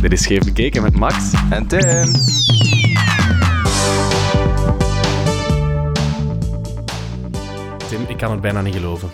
[0.00, 1.32] Dit is Scheef Bekeken met Max.
[1.50, 1.80] En Tim.
[7.88, 9.10] Tim, ik kan het bijna niet geloven.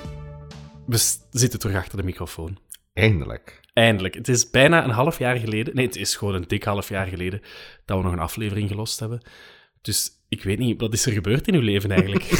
[0.86, 0.96] We
[1.30, 2.58] zitten terug achter de microfoon.
[2.94, 3.60] Eindelijk.
[3.72, 4.14] Eindelijk.
[4.14, 5.74] Het is bijna een half jaar geleden.
[5.74, 7.40] Nee, het is gewoon een dik half jaar geleden
[7.84, 9.20] dat we nog een aflevering gelost hebben.
[9.82, 12.24] Dus ik weet niet, wat is er gebeurd in uw leven eigenlijk?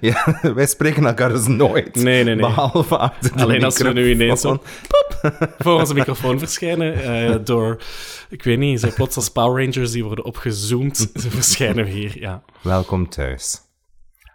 [0.00, 1.94] Ja, wij spreken elkaar dus nooit.
[1.94, 2.46] Nee, nee, nee.
[2.46, 4.62] Behalve achter de Alleen als we nu ineens zo.
[5.58, 7.02] voor onze microfoon verschijnen.
[7.02, 7.82] eh, door,
[8.28, 10.96] ik weet niet, zo plots als Power Rangers die worden opgezoomd.
[11.14, 12.42] Ze verschijnen we hier, ja.
[12.62, 13.60] Welkom thuis.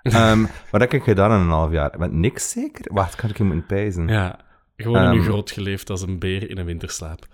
[0.02, 1.94] Ehm, wat heb ik gedaan in een half jaar?
[2.00, 2.94] Met niks zeker?
[2.94, 4.08] Wacht, kan ik hem moeten pijzen?
[4.08, 4.40] ja.
[4.76, 5.24] Gewoon in uw Ehm.
[5.30, 7.26] groot geleefd als een beer in een winterslaap.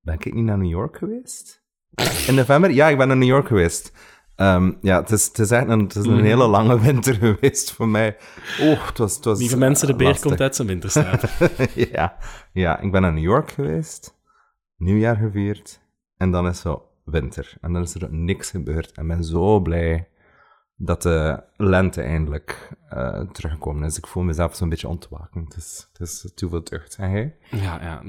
[0.00, 1.62] Ben ik niet naar New York geweest?
[2.26, 2.70] In november?
[2.70, 3.92] Ja, ik ben naar New York geweest.
[4.38, 7.72] Ehm, ja, het is, het is echt een, het is een hele lange winter geweest
[7.72, 8.16] voor mij.
[8.60, 9.16] Oh, het was...
[9.16, 10.26] Het was Lieve mensen, de beer lastig.
[10.26, 11.22] komt uit zijn winterslaap.
[11.92, 12.16] ja,
[12.52, 14.18] ja, ik ben naar New York geweest,
[14.76, 15.80] nieuwjaar gevierd,
[16.16, 17.56] en dan is zo winter.
[17.60, 18.92] En dan is er niks gebeurd.
[18.92, 20.08] En ik ben zo blij
[20.76, 23.98] dat de lente eindelijk eh, teruggekomen is.
[23.98, 25.44] Ik voel mezelf zo'n beetje ontwaken.
[25.44, 26.62] Het is, het is te veel.
[26.96, 27.36] En jij?
[27.50, 28.02] Ja, ja,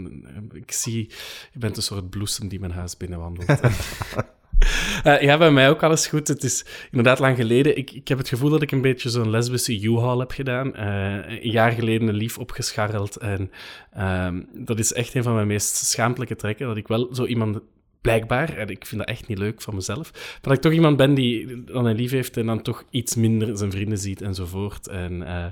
[0.51, 1.13] ik zie,
[1.51, 3.59] je bent een soort bloesem die mijn huis binnenwandelt.
[5.03, 6.27] Eh, ja, bij mij ook alles goed.
[6.27, 7.77] Het is inderdaad lang geleden.
[7.77, 10.75] Ik, ik heb het gevoel dat ik een beetje zo'n lesbische U-Haul heb gedaan.
[10.75, 13.15] Eh, een jaar geleden een lief opgescharreld.
[13.15, 13.51] En
[13.91, 16.67] ehm, dat is echt een van mijn meest schaamtelijke trekken.
[16.67, 17.59] Dat ik wel zo iemand
[18.01, 21.13] blijkbaar, en ik vind dat echt niet leuk van mezelf, dat ik toch iemand ben
[21.13, 24.87] die dan een lief heeft en dan toch iets minder zijn vrienden ziet enzovoort.
[24.87, 25.45] En eh,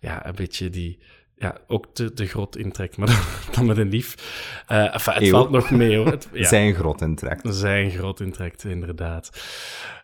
[0.00, 0.98] ja, een beetje die
[1.40, 3.16] ja, ook te, te groot intrekt, maar dan,
[3.54, 4.14] dan met een lief.
[4.66, 5.30] Eh enfin, het Eeuw.
[5.30, 6.06] valt nog mee, hoor.
[6.06, 7.54] Het, ja, Zijn grot intrekt.
[7.54, 9.30] zijn groot intrekt, inderdaad.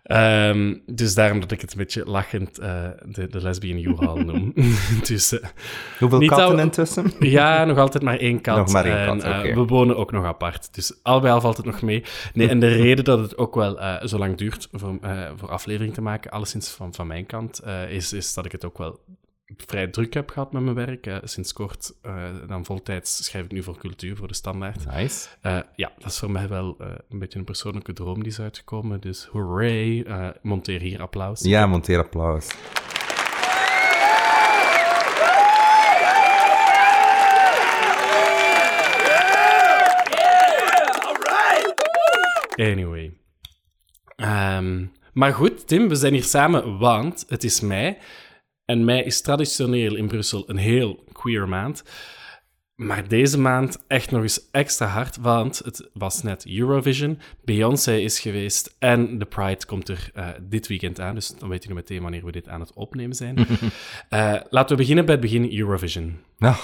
[0.03, 4.53] Ehm, dus daarom dat ik het een beetje lachend eh, de, de lesbian U-Haul noem.
[5.09, 5.49] dus eh,
[5.99, 7.13] Hoeveel Niet katten al- intussen?
[7.19, 8.57] ja, nog altijd maar één kat.
[8.57, 10.75] Nog maar één en, kat, we wonen ook nog apart.
[10.75, 12.05] Dus al bij al valt het nog mee.
[12.35, 14.99] Nee, en de reden dat het ook wel zo lang duurt voor,
[15.37, 18.79] voor aflevering te maken, alleszins van, van mijn kant, is, is dat ik het ook
[18.79, 19.01] wel
[19.57, 21.07] vrij druk heb gehad met mijn werk.
[21.07, 24.87] Eh, sinds kort, eh, dan voltijds schrijf ik nu voor cultuur, voor de standaard.
[24.87, 25.29] Nice.
[25.41, 26.77] Eh, ja, dat is voor mij wel
[27.09, 29.01] een beetje een persoonlijke droom die is uitgekomen.
[29.01, 30.07] Dus hooray,
[30.43, 31.41] monteer hier applaus.
[31.41, 32.49] Ja, monteer applaus.
[42.57, 43.13] Anyway.
[44.17, 47.97] Ehm, maar goed, Tim, we zijn hier samen, want het is mei.
[48.67, 51.85] En mei is traditioneel in Brussel een heel queer maand.
[52.75, 57.19] Maar deze maand echt nog eens extra hard, want het was net Eurovision.
[57.45, 61.15] Beyoncé is geweest en de Pride komt er eh, dit weekend aan.
[61.15, 63.39] Dus dan weet je meteen wanneer we dit aan het opnemen zijn.
[64.09, 66.19] Eh, laten we beginnen bij het begin Eurovision.
[66.39, 66.57] Nou,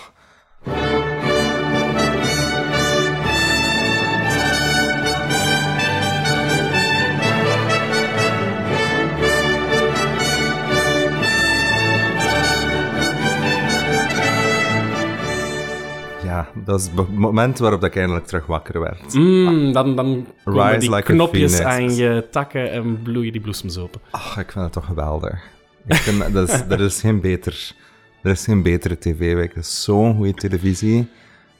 [16.55, 19.15] ja, dat is het moment waarop dat ik eindelijk terug wakker werd.
[19.15, 24.01] Mm, dan dan komen die like knopjes aan je takken en bloeien die bloesems open.
[24.11, 25.43] Ach, ik vind het toch geweldig.
[25.87, 27.75] Ik vind, dat is, er, is geen beter,
[28.23, 29.49] er is geen betere tv.
[29.49, 31.09] Het is zo'n goede televisie.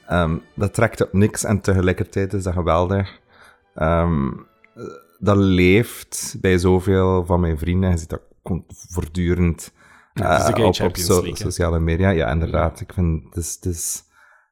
[0.07, 3.19] Ehm, dat trekt op niks en tegelijkertijd is dat geweldig.
[3.75, 4.83] Ehm, eh,
[5.19, 7.89] dat leeft bij zoveel van mijn vrienden.
[7.89, 8.21] Je ziet dat
[8.89, 9.71] voortdurend
[10.13, 12.09] Ja, eh, op, op so- sociale media.
[12.09, 12.79] Ja, inderdaad.
[12.79, 14.03] Ik vind het is, het is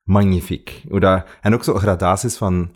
[0.03, 0.83] magnifiek.
[0.89, 2.71] Hoe dat, en ook zo gradaties van,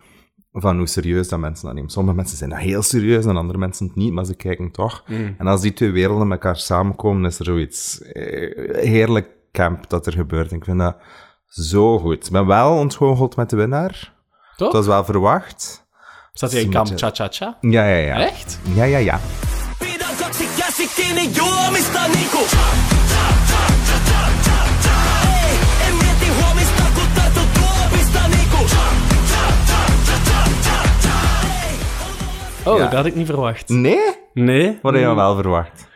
[0.51, 1.89] van hoe serieus dat mensen dat nemen.
[1.89, 5.03] Sommige mensen zijn dat heel serieus en andere mensen het niet, maar ze kijken toch.
[5.07, 5.35] Mm.
[5.37, 10.05] En als die twee werelden met elkaar samenkomen, is er zoiets eh, heerlijk camp dat
[10.05, 10.51] er gebeurt.
[10.51, 10.97] Ik vind dat
[11.47, 12.25] zo goed.
[12.25, 14.13] Ik ben wel ontgoocheld met de winnaar.
[14.55, 14.71] Toch?
[14.71, 15.83] Dat was wel verwacht.
[16.33, 17.57] Staat hij in een kamp beetje- cha-cha-cha?
[17.61, 18.27] Ja, ja, ja.
[18.27, 18.59] Echt?
[18.75, 19.19] Ja, ja, ja.
[32.65, 32.83] Oh, Ja.
[32.83, 33.69] dat had ik niet verwacht.
[33.69, 33.97] Nee?
[34.33, 34.79] Nee?
[34.81, 35.87] Wat had je wel verwacht?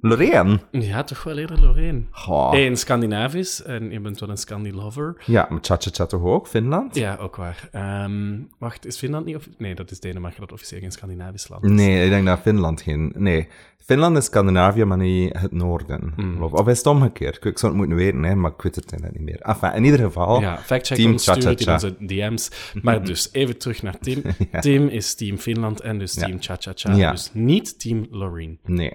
[0.00, 0.60] Lorraine?
[0.70, 2.02] Ja, toch wel eerder Lorraine.
[2.50, 5.16] Eén Scandinavisch, en je bent wel een Scandi-lover.
[5.24, 6.46] Ja, maar Cha-Cha-Cha toch ook?
[6.46, 6.94] Finland?
[6.94, 7.68] Ja, ook waar.
[7.72, 9.36] Ehm, wacht, is Finland niet...
[9.36, 9.48] Of...
[9.58, 11.70] Nee, dat is Denemarken, dat officieel geen Scandinavisch land is.
[11.70, 13.12] Nee, ik denk dat Finland geen...
[13.16, 13.48] Nee.
[13.78, 16.12] Finland is Scandinavië, maar niet het noorden.
[16.16, 16.42] Hmm.
[16.42, 17.44] Of is het omgekeerd?
[17.44, 19.40] Ik zou het moeten weten, hè, maar ik weet het niet meer.
[19.40, 20.40] Enfin, in ieder geval...
[20.40, 21.72] Ja, factcheck ons, stuur het in Cha-Cha-Cha.
[21.72, 22.50] onze DM's.
[22.82, 24.22] Maar dus, even terug naar Tim.
[24.60, 26.94] Tim is team Finland en dus team Cha-Cha-Cha.
[26.94, 27.10] Ja.
[27.10, 28.58] Dus niet team Loreen.
[28.64, 28.92] Nee.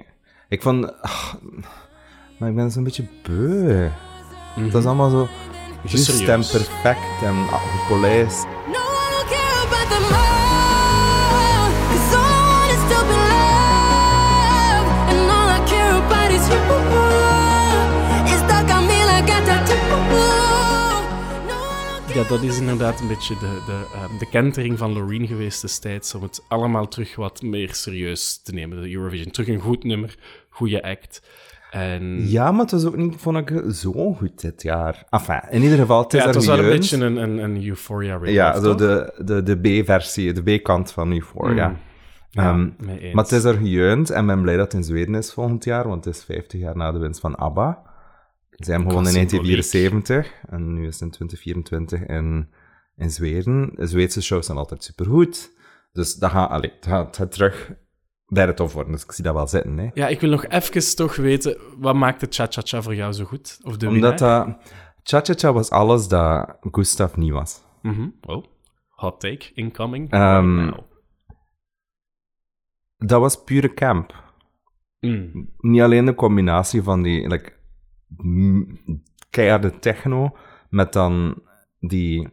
[0.49, 1.01] Ik vond...
[1.01, 1.37] ach,
[2.39, 3.89] maar ik ben zo'n beetje beu.
[4.55, 4.69] Mhm.
[4.69, 5.27] Dat is allemaal zo...
[5.83, 8.45] Juist en perfect en ah, gepolijst.
[8.67, 8.93] No,
[22.13, 26.15] Ja, dat is inderdaad een beetje de, de, ehm, de kentering van Loreen geweest destijds,
[26.15, 29.31] om het allemaal terug wat meer serieus te nemen, de Eurovision.
[29.31, 30.15] Terug een goed nummer,
[30.49, 31.21] goede act.
[31.71, 35.03] En Ja, maar het was ook niet, vond ik, zo goed dit jaar.
[35.09, 37.67] Enfin, in ieder geval, het is Ja, het was wel een beetje een, een, een
[37.67, 41.67] Euphoria Ja, zo de, de, de B-versie, de B-kant van Euphoria.
[41.67, 41.77] Mm.
[42.29, 42.69] Ja, Ehm,
[43.13, 45.87] maar het is er gejeund en ben blij dat het in Zweden is volgend jaar,
[45.87, 47.81] want het is 50 jaar na de winst van ABBA.
[48.55, 52.49] Ze hebben gewoon in Qua 1974 en nu is het in 2024 in,
[52.95, 53.71] in Zweden.
[53.75, 55.51] De Zweedse shows zijn altijd supergoed.
[55.91, 57.71] Dus dat gaat, allee, het gaat, het gaat terug
[58.27, 59.77] bij de top worden, dus ik zie dat wel zitten.
[59.77, 59.89] Hè.
[59.93, 63.59] Ja, ik wil nog even toch weten, wat maakt de cha-cha-cha voor jou zo goed?
[63.63, 64.57] Of de Omdat dat...
[65.03, 67.61] Cha-cha-cha was alles dat Gustav niet was.
[67.81, 68.09] Mhm.
[68.21, 68.45] Oh,
[68.89, 70.11] hot take, incoming.
[70.11, 70.71] Ehm.
[72.97, 74.21] Dat was pure camp.
[74.99, 75.49] Mm.
[75.57, 77.51] niet alleen de combinatie van die like,
[79.29, 80.35] keiharde techno
[80.69, 81.41] met dan
[81.79, 82.27] die,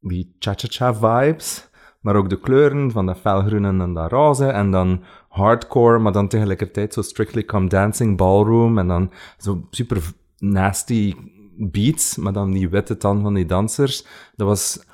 [0.00, 1.70] die cha-cha-cha vibes,
[2.00, 6.28] maar ook de kleuren van dat felgroen en dat roze en dan hardcore, maar dan
[6.28, 10.02] tegelijkertijd zo Strictly Come Dancing ballroom en dan zo super
[10.38, 11.14] nasty
[11.56, 14.06] beats, maar dan die witte tand van die dansers.
[14.36, 14.90] Dat was...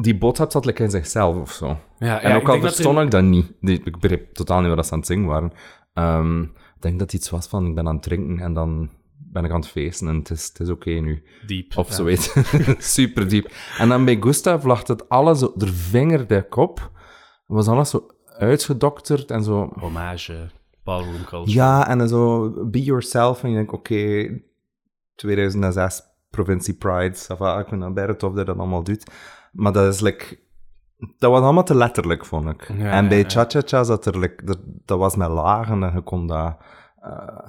[0.00, 1.66] Die boodschap zat like in zichzelf of zo.
[1.98, 3.52] Ja, En ja, ook al dat verstond er- ik dat niet.
[3.60, 5.52] Ik begreep totaal niet wat ze aan het zingen waren.
[5.92, 6.46] Ehm,
[6.78, 8.90] ik denk dat het iets was van, ik ben aan het drinken en dan
[9.32, 11.22] ben ik aan het feesten en het is, het is oké nu.
[11.46, 11.76] Diep.
[11.76, 11.94] Of ja.
[11.94, 12.34] zoiets.
[12.94, 13.52] Super diep.
[13.78, 16.78] En dan bij Gustav lag het alles zo, er vingerde kop.
[16.78, 19.72] Het was alles zo uitgedokterd en zo...
[19.78, 20.50] Hommage,
[20.84, 21.56] ballroom culture.
[21.56, 23.42] Ja, en dan zo be yourself.
[23.42, 24.28] En je denkt, oké,
[25.14, 29.10] 2006 provincie Pride, ça va, ik vind dat bijna tof dat dat allemaal doet.
[29.52, 30.38] Maar dat is like...
[31.18, 32.72] Dat was allemaal te letterlijk, vond ik.
[32.78, 33.24] Ja, en bij.
[33.24, 36.56] Cha-Cha-Cha zat er, dat, dat was met lagen en je kon dat...
[37.00, 37.48] eh,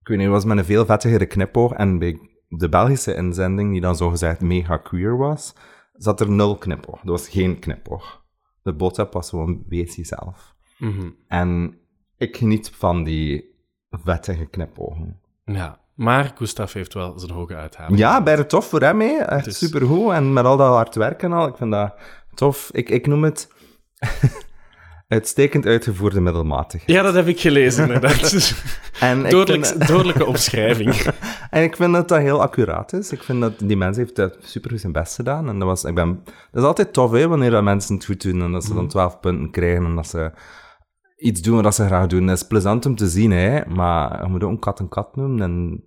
[0.00, 1.72] ik weet niet, het was met een veel vettigere knipoog.
[1.72, 2.18] En bij
[2.48, 5.54] de Belgische inzending, die dan zogezegd mega queer was,
[5.92, 7.02] zat er nul knipoog.
[7.02, 8.22] Er was geen knipoog.
[8.62, 10.54] De boodschap was gewoon, wees jezelf.
[10.78, 11.10] Mhm.
[11.28, 11.78] En
[12.16, 13.54] ik geniet van die
[13.90, 15.20] vettige knipogen.
[15.44, 15.80] ja.
[15.94, 17.98] Maar Gustav heeft wel zijn hoge uithaling.
[17.98, 19.16] Ja, bij de tof voor hem, hè.
[19.16, 20.12] Echt Dus- supergoed.
[20.12, 21.94] En met al dat hard werken en al, ik vind dat
[22.34, 22.68] tof.
[22.72, 23.48] Ik, ik noem het
[25.08, 26.82] uitstekend uitgevoerde middelmatig.
[26.86, 28.30] Ja, dat heb ik gelezen, inderdaad.
[29.00, 30.94] En Dodelijk, vind, dodelijke omschrijving.
[31.50, 33.12] en ik vind dat dat heel accuraat is.
[33.12, 35.48] Ik vind dat die mens heeft dat supergoed zijn best gedaan.
[35.48, 38.22] En dat, was, ik ben, dat is altijd tof, hè, wanneer dat mensen het goed
[38.22, 38.78] doen en dat ze Mhm.
[38.78, 40.32] dan 12 punten krijgen en dat ze
[41.16, 42.26] iets doen wat ze graag doen.
[42.26, 43.60] Dat is plezant om te zien, hè.
[43.66, 45.84] Maar je moet ook een kat een kat noemen en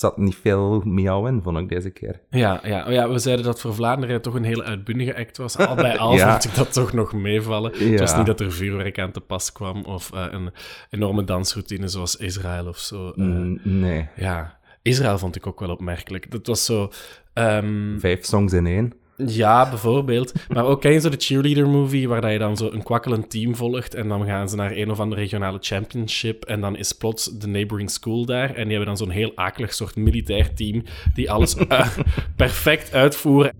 [0.00, 2.20] zat niet veel miauw in, vond ik deze keer.
[2.30, 5.36] Ja, ja, oh ja, we zeiden dat voor Vlaanderen het toch een hele uitbundige act
[5.36, 5.56] was.
[5.56, 6.30] Al bij al Ja.
[6.30, 7.70] vond ik dat toch nog meevallen.
[7.70, 7.98] Het Ja.
[7.98, 10.50] was niet dat er vuurwerk aan te pas kwam of eh, een
[10.90, 13.08] enorme dansroutine zoals Israël of zo.
[13.08, 14.08] Eh, Mm, nee.
[14.16, 16.30] Ja, Israël vond ik ook wel opmerkelijk.
[16.30, 16.90] Dat was zo...
[17.32, 18.92] ehm, Vijf songs in één.
[19.26, 20.32] Ja, bijvoorbeeld.
[20.48, 23.30] Maar ook ken je zo de cheerleader movie, waar dat je dan zo een kwakkelend
[23.30, 26.92] team volgt en dan gaan ze naar een of andere regionale championship en dan is
[26.92, 30.82] plots de neighboring school daar en die hebben dan zo'n heel akelig soort militair team
[31.14, 31.88] die alles eh,
[32.36, 33.52] perfect uitvoeren.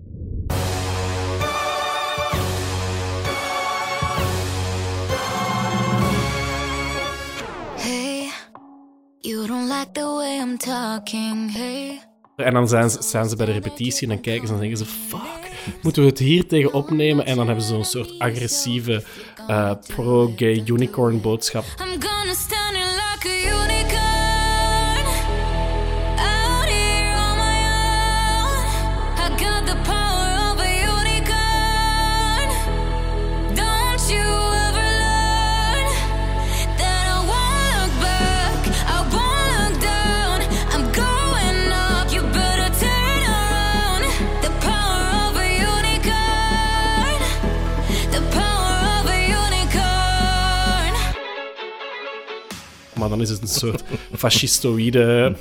[7.75, 8.29] Hey,
[9.19, 12.09] you don't like the way I'm talking, hey.
[12.35, 14.77] En dan zijn ze, staan ze bij de repetitie en dan kijken ze en denken
[14.77, 15.50] ze, fuck,
[15.81, 17.25] moeten we het hier tegen opnemen?
[17.25, 19.03] En dan hebben ze zo'n soort agressieve
[19.47, 21.63] eh, pro-gay unicorn boodschap.
[53.11, 55.35] Dan is het een soort fascistoïde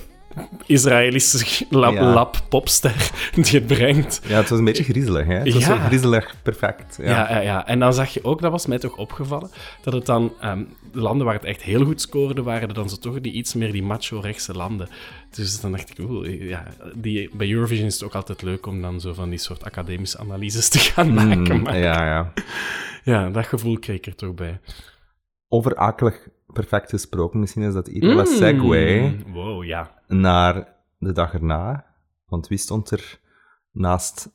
[0.67, 2.12] Israëlische lab, Ja.
[2.12, 4.21] lab popster die het brengt.
[4.29, 5.35] Ja, het was een beetje griezelig, hè.
[5.35, 5.77] Het was Ja.
[5.77, 6.99] zo griezelig perfect.
[7.03, 7.05] Ja.
[7.11, 7.31] Ja.
[7.31, 9.50] Ja, ja, En dan zag je ook, dat was mij toch opgevallen,
[9.83, 10.62] dat het dan ehm,
[10.93, 13.55] de landen waar het echt heel goed scoorde, waren er dan zo toch die iets
[13.55, 14.89] meer die macho-rechtse landen.
[15.35, 18.83] Dus dan dacht ik, oeh, ja, die, bij Eurovision is het ook altijd leuk om
[18.83, 21.57] dan zo van die soort academische analyses te gaan maken.
[21.57, 22.33] Mm, Maar ja, ja.
[23.12, 24.61] ja, dat gevoel kreeg ik er toch bij.
[25.49, 27.88] Over akelig perfect gesproken, misschien is dat
[28.28, 30.02] segue Mm, Wow, ja.
[30.09, 31.85] naar de dag erna.
[32.26, 33.19] Want wie stond er
[33.73, 34.30] naast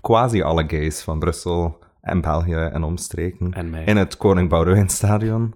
[0.00, 3.52] quasi alle gays van Brussel en België en omstreken.
[3.52, 3.84] En mij.
[3.84, 5.54] In het Koning Boudewijn Stadion.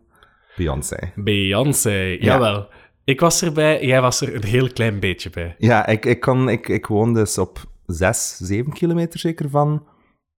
[0.57, 1.12] Beyoncé.
[1.14, 2.69] Beyoncé, jawel.
[3.05, 5.55] Ik was erbij, jij was er een heel klein beetje bij.
[5.59, 9.87] Ja, ik, ik, kon, ik, ik woon dus op zes, zeven kilometer zeker van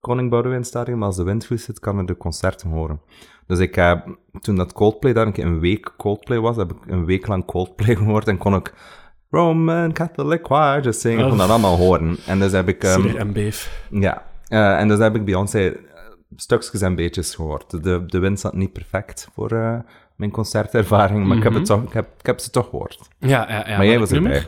[0.00, 0.99] Koning Boudewijn Stadion.
[0.99, 3.00] Maar als de wind goed zit, kan ik de concerten horen.
[3.47, 6.79] Dus ik heb, toen dat Coldplay daar een keer een week Coldplay was, heb ik
[6.87, 8.75] een week lang Coldplay gehoord en kon ik
[9.31, 11.23] Roman Catholic Choir just zingen.
[11.23, 12.17] Ik kon dat allemaal horen.
[12.27, 12.85] En dus heb ik...
[12.85, 13.87] ehm, en beef.
[13.91, 15.75] ja, eh, en dus heb ik Beyoncé eh,
[16.37, 17.83] stukjes en beetjes gehoord.
[17.85, 19.79] De, de wind zat niet perfect voor eh,
[20.17, 23.09] mijn concertervaring, maar ik, heb het toch, ik, heb, ik heb ze toch gehoord.
[23.19, 23.77] Ja, ja, ja.
[23.77, 24.47] maar jij welk was erbij.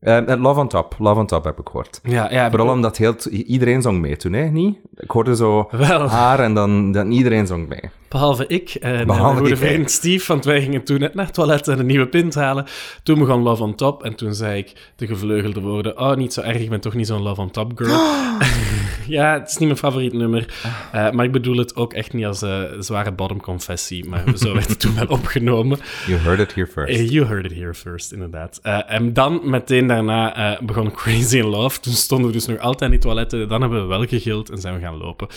[0.00, 2.00] Eh, eh, Love on Top, Love on Top heb ik gehoord.
[2.02, 2.50] Ja, ja.
[2.50, 4.44] Vooral omdat heel iedereen zong mee toen, hè?
[4.44, 4.78] Niet?
[4.96, 6.08] Ik hoorde zo Wel.
[6.08, 7.90] haar en dan, dan iedereen zong mee.
[8.08, 11.34] Behalve ik en Behalve mijn goede vriend Steve, want wij gingen toen net naar het
[11.34, 12.66] toilet en een nieuwe pint halen.
[13.02, 16.40] Toen begon Love on Top en toen zei ik de gevleugelde woorden, oh, niet zo
[16.40, 17.98] erg, ik ben toch niet zo'n Love on Top girl.
[19.08, 20.54] ja, het is niet mijn favoriet nummer,
[20.92, 24.68] eh, maar ik bedoel het ook echt niet als eh, zware bottom-confessie, maar zo werd
[24.68, 25.78] het toen wel opgenomen.
[26.06, 26.98] You heard it here first.
[26.98, 28.60] Eh, You heard it here first, inderdaad.
[28.86, 31.80] En dan meteen daarna begon Crazy in Love.
[31.80, 33.48] Toen stonden we dus nog altijd in die toiletten.
[33.48, 35.28] Dan hebben we wel gegild en zijn we gaan lopen.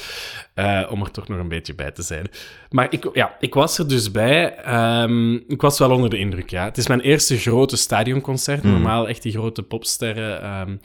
[0.90, 2.28] Om er toch nog een beetje bij te zijn.
[2.70, 4.56] Maar ik, ja, ik was er dus bij.
[4.56, 6.64] Ehm, ik was wel onder de indruk, ja.
[6.64, 8.64] Het is mijn eerste grote stadionconcert.
[8.64, 10.42] Normaal echt die grote popsterren.
[10.42, 10.76] ehm,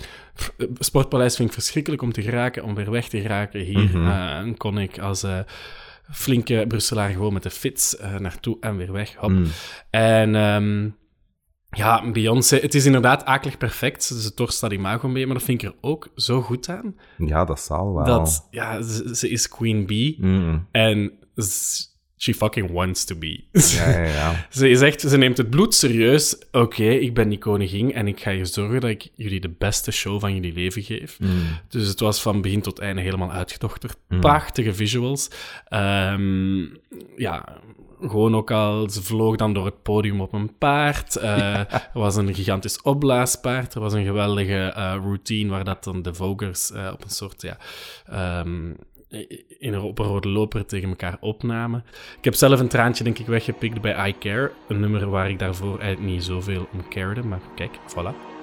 [0.79, 3.61] Sportpaleis vind ik verschrikkelijk om te geraken, om weer weg te geraken.
[3.61, 5.23] Hier eh, kon ik als...
[5.23, 5.39] eh,
[6.11, 9.15] flinke Brusselaar gewoon met de fiets eh, naartoe en weer weg.
[9.15, 9.33] Hop.
[9.91, 10.89] En ehm,
[11.71, 14.03] ja, Beyoncé, het is inderdaad akelig perfect.
[14.05, 16.95] Ze torst dat imago mee, maar dat vind ik er ook zo goed aan.
[17.19, 18.05] Ja, dat zal wel.
[18.05, 20.67] Dat, ja, ze, ze is Queen Bee Mm.
[20.71, 21.13] en
[22.17, 23.41] she fucking wants to be.
[23.53, 24.47] Ja, ja, ja.
[24.51, 26.39] Ze is echt, ze neemt het bloed serieus.
[26.53, 29.91] Oké, ik ben die koningin en ik ga je zorgen dat ik jullie de beste
[29.91, 31.19] show van jullie leven geef.
[31.69, 33.97] Dus het was van begin tot einde helemaal uitgedokterd.
[34.21, 35.31] Prachtige visuals.
[35.69, 36.61] Ehm,
[37.17, 37.61] ja,
[38.01, 41.17] gewoon ook al, ze vloog dan door het podium op een paard.
[41.17, 43.75] Eh, Er was een gigantisch opblaaspaard.
[43.75, 47.43] Er was een geweldige eh, routine waar dat dan de vogers eh, op een soort,
[47.43, 47.59] ja...
[48.07, 48.71] ehm,
[49.59, 51.85] in een, op een rode loper tegen elkaar opnamen.
[52.19, 54.53] Ik heb zelf een traantje, denk ik, weggepikt bij I Care.
[54.69, 57.23] Een nummer waar ik daarvoor eigenlijk niet zoveel om carede.
[57.23, 58.35] Maar kijk, voilà.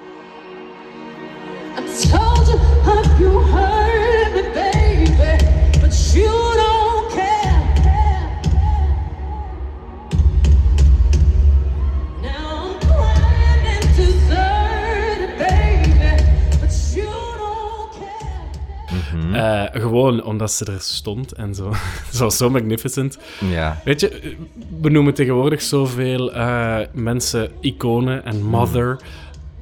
[19.33, 19.67] Care.
[19.69, 21.73] Eh, gewoon omdat ze er stond en zo.
[22.13, 23.17] Ze was zo magnificent.
[23.49, 23.81] ja.
[23.83, 24.35] Weet je,
[24.81, 28.99] we noemen tegenwoordig zoveel eh, mensen iconen en mother.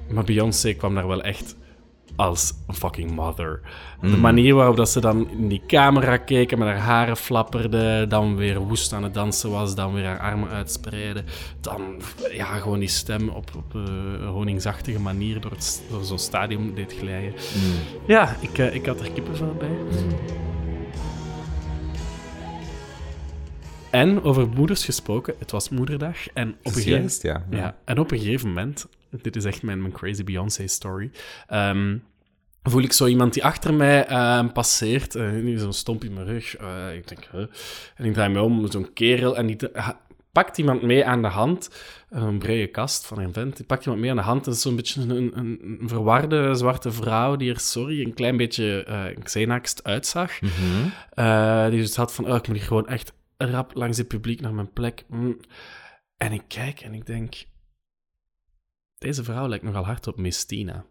[0.10, 1.56] Maar Beyoncé kwam daar wel echt
[2.16, 3.62] als een fucking mother.
[4.02, 8.36] De manier waarop dat ze dan in die camera keken, met haar haren flapperde, dan
[8.36, 11.24] weer woest aan het dansen was, dan weer haar armen uitspreidde.
[11.62, 12.02] Dan,
[12.32, 16.94] ja, gewoon die stem op, op een honingzachtige manier door, het, door zo'n stadion deed
[17.00, 17.34] glijden.
[18.08, 19.78] Ja, ik, eh, ik had er kippenvel bij.
[23.90, 26.28] En over moeders gesproken, het was moederdag.
[26.34, 27.46] En op een gegeven Juist, ja.
[27.50, 28.88] ja, en op een gegeven moment,
[29.22, 31.12] dit is echt mijn, mijn crazy Beyoncé story,
[31.48, 31.98] ehm,
[32.64, 36.26] voel ik zo iemand die achter mij ehm, passeert, eh, nu zo'n stomp in mijn
[36.26, 36.56] rug.
[36.56, 37.46] eh, ik denk, huh?
[37.96, 39.58] En ik draai me om, zo'n kerel, en die
[40.32, 41.70] pakt iemand mee aan de hand,
[42.10, 44.62] een brede kast van een vent, die pakt iemand mee aan de hand, en is
[44.62, 49.24] zo'n beetje een, een, een verwarde zwarte vrouw die er, sorry, een klein beetje uh,
[49.24, 50.40] xenakst uitzag.
[51.14, 54.42] Eh, die dus had van, oh, ik moet hier gewoon echt rap langs het publiek
[54.42, 55.04] naar mijn plek.
[55.08, 55.38] Mm.
[56.18, 57.36] En ik kijk en ik denk...
[59.02, 60.86] Deze vrouw lijkt nogal hard op Miss Tina.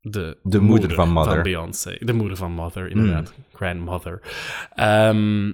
[0.00, 1.42] De, De moeder van Mother.
[1.42, 1.96] Beyoncé.
[2.00, 3.32] De moeder van Mother, inderdaad.
[3.52, 4.20] Grandmother.
[4.74, 5.52] Ehm,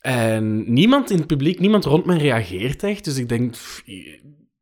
[0.00, 3.04] en niemand in het publiek, niemand rond me reageert echt.
[3.04, 3.82] Dus ik denk, pff,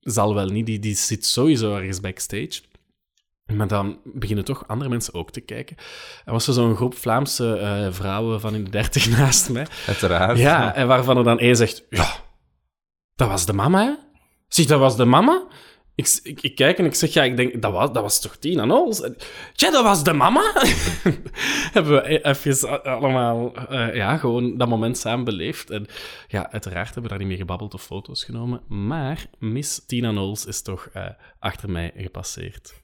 [0.00, 0.66] zal wel niet.
[0.66, 2.60] Die, die zit sowieso ergens backstage.
[3.54, 5.76] Maar dan beginnen toch andere mensen ook te kijken.
[6.24, 9.66] Er was er zo'n groep Vlaamse eh, vrouwen van in de dertig naast mij.
[9.86, 10.38] Uiteraard.
[10.38, 12.12] Ja, en waarvan er dan één zegt: Ja,
[13.14, 13.94] dat was de mama, hè?
[14.48, 15.46] Zie, dat was de mama?
[16.00, 18.36] Ik, ik, ik kijk en ik zeg: Ja, ik denk, dat was, dat was toch
[18.36, 19.02] Tina Knowles?
[19.54, 20.52] Tja, dat was de mama?
[21.72, 25.70] Hebben we even allemaal, eh, ja, gewoon dat moment samen beleefd.
[25.70, 25.86] En
[26.28, 28.60] ja, uiteraard hebben we daar niet meer gebabbeld of foto's genomen.
[28.68, 31.06] Maar Miss Tina Knowles is toch eh,
[31.38, 32.82] achter mij gepasseerd.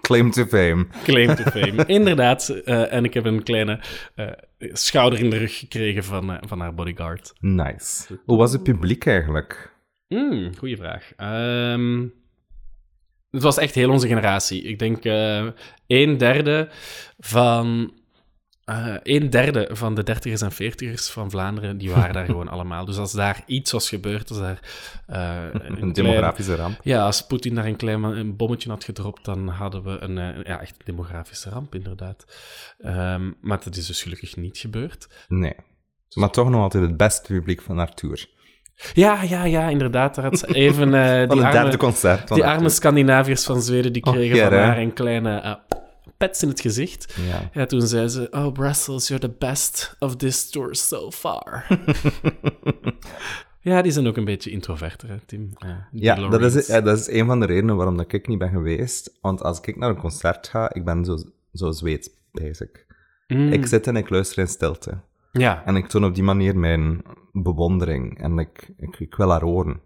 [0.00, 0.86] Claim to fame.
[1.04, 1.86] Claim to fame.
[1.86, 2.48] Inderdaad.
[2.48, 3.80] eh, en ik heb een kleine
[4.58, 7.32] schouder in de rug gekregen van, van haar bodyguard.
[7.40, 8.18] Nice.
[8.24, 9.78] Hoe was het publiek eigenlijk?
[10.08, 11.12] Hmm, goeie vraag.
[11.16, 12.06] Ehm,
[13.30, 14.62] het was echt heel onze generatie.
[14.62, 15.46] Ik denk eh
[15.86, 16.68] een derde
[17.18, 17.92] van...
[18.64, 22.84] eh een derde van de dertigers en veertigers van Vlaanderen, die waren daar gewoon allemaal.
[22.84, 24.60] Dus als daar iets was gebeurd, als daar...
[25.06, 26.80] eh, Een demografische ramp.
[26.82, 30.60] Ja, als Poetin daar een klein een bommetje had gedropt, dan hadden we een, ja,
[30.60, 32.24] echt een demografische ramp, inderdaad.
[32.78, 35.08] Ehm, maar dat is dus gelukkig niet gebeurd.
[35.28, 35.54] Nee.
[36.14, 38.28] Maar toch nog altijd het beste publiek van Arthur.
[38.92, 40.14] Ja, ja, ja, inderdaad.
[40.14, 42.34] Daar had ze even eh, die, arme, concert.
[42.34, 45.54] die arme Scandinaviërs van Zweden, die kregen ja, van haar een kleine eh,
[46.16, 47.14] pets in het gezicht.
[47.28, 47.50] Ja.
[47.60, 51.66] Ja, toen zei ze, oh, Brussels, you're the best of this tour so far.
[53.60, 55.52] ja, die zijn ook een beetje introverter, hè, Tim.
[55.92, 59.18] Ja, dat is, dat is een van de redenen waarom dat ik niet ben geweest.
[59.20, 61.16] Want als ik naar een concert ga, ik ben zo,
[61.52, 62.86] zo Zweeds, basic.
[63.26, 64.98] Mm, Ik zit en ik luister in stilte.
[65.32, 68.18] Ja, En ik toon op die manier mijn bewondering.
[68.18, 69.80] En ik, ik, ik wil haar horen.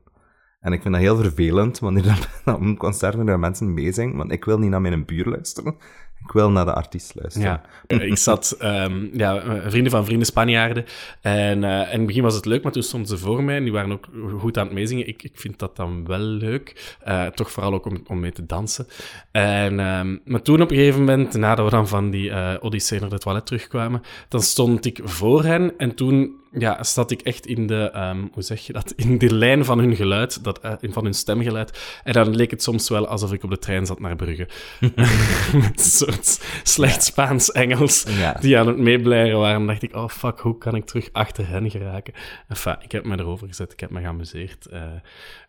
[0.60, 2.02] En ik vind dat heel vervelend wanneer
[2.44, 4.16] dat op een concert er mensen meezingen.
[4.16, 5.76] Want ik wil niet naar mijn buur luisteren.
[6.24, 7.48] Ik wil naar de artiest luisteren.
[7.48, 10.84] Ja, Eh, ik zat, ehm, ja, eh, vrienden van vrienden Spanjaarden.
[11.20, 13.62] En eh, in het begin was het leuk, maar toen stonden ze voor mij en
[13.62, 15.08] die waren ook goed aan het meezingen.
[15.08, 16.96] Ik, ik vind dat dan wel leuk.
[17.34, 18.86] Toch vooral ook om, om mee te dansen.
[19.30, 23.00] En, ehm, maar toen op een gegeven moment, nadat we dan van die eh Odyssee
[23.00, 27.46] naar de toilet terugkwamen, dan stond ik voor hen en toen ja, zat ik echt
[27.46, 31.04] in de, ehm, hoe zeg je dat, in de lijn van hun geluid, dat, van
[31.04, 32.00] hun stemgeluid.
[32.04, 34.48] En dan leek het soms wel alsof ik op de trein zat naar Brugge.
[35.62, 35.80] Met
[36.14, 38.32] soort slecht Spaans-Engels Ja.
[38.32, 39.58] die aan het meeblijven waren.
[39.58, 42.14] Dan dacht ik, oh fuck, hoe kan ik terug achter hen geraken?
[42.48, 44.66] Enfin, ik heb me erover gezet, ik heb me geamuseerd.
[44.66, 44.82] eh,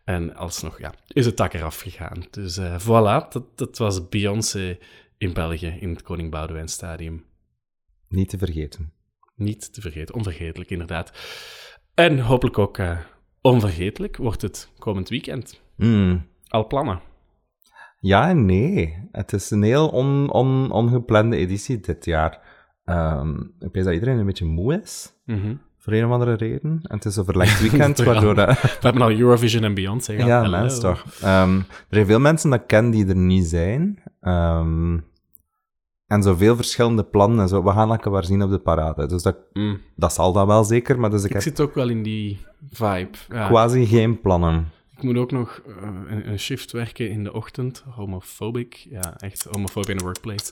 [0.06, 2.26] en alsnog, ja, is het tak eraf gegaan.
[2.32, 4.78] Dus eh, voilà, dat, dat was Beyoncé
[5.18, 7.26] in België, in het Koning Boudewijn Stadium.
[8.10, 8.94] Niet te vergeten.
[9.36, 11.12] Niet te vergeten, onvergetelijk inderdaad.
[11.94, 12.98] En hopelijk ook eh,
[13.42, 15.62] onvergetelijk wordt het komend weekend.
[15.76, 16.28] Mm.
[16.48, 17.00] Al plannen.
[18.08, 18.98] Ja en nee.
[19.12, 22.40] Het is een heel on, on, ongeplande editie dit jaar.
[22.86, 25.14] Ehm, ik weet dat iedereen een beetje moe is.
[25.26, 25.56] Mhm.
[25.78, 26.80] Voor een of andere reden.
[26.84, 28.36] En het is een verlengd weekend, waardoor...
[28.36, 30.28] dat- We hebben al Eurovision en Beyoncé gehad.
[30.28, 30.58] Ja, Hallo.
[30.60, 31.06] mens toch.
[31.22, 34.02] Ehm, er zijn veel mensen dat ik ken die er niet zijn.
[34.22, 34.98] Ehm,
[36.08, 37.64] en zoveel verschillende plannen en zo.
[37.64, 39.08] We gaan elkaar waar zien op de parade.
[39.08, 39.78] Dus dat, Mm.
[39.96, 42.40] dat zal dan wel zeker, maar dus ik, Ik heb zit ook wel in die
[42.70, 43.18] vibe.
[43.30, 43.48] Ja.
[43.48, 44.68] quasi geen plannen.
[44.98, 45.74] Ik moet ook nog eh,
[46.08, 47.84] een, een shift werken in de ochtend.
[47.90, 48.74] Homophobic.
[48.90, 50.52] Ja, echt homofobie in de workplace.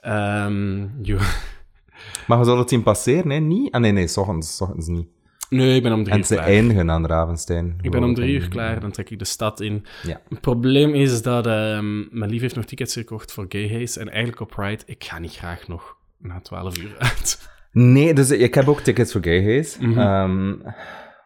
[0.00, 1.18] Ehm, jo-
[2.26, 3.38] Maar we zullen het zien passeren, hè?
[3.38, 3.72] Niet?
[3.72, 5.06] Ah, nee, nee, s ochtends, s ochtends niet.
[5.50, 6.46] nee, ik ben om drie En uur ze klaar.
[6.46, 7.78] eindigen aan Ravenstein.
[7.82, 9.84] Ik ben om drie uur klaar, dan trek ik de stad in.
[10.02, 10.20] Ja.
[10.28, 14.00] Het probleem is dat ehm, mijn lief heeft nog tickets gekocht voor Gay Haze.
[14.00, 17.48] En eigenlijk op Pride, ik ga niet graag nog na twaalf uur uit.
[17.72, 19.86] Nee, dus ik heb ook tickets voor Gay Haze.
[19.86, 19.98] Mhm.
[19.98, 20.54] Ehm,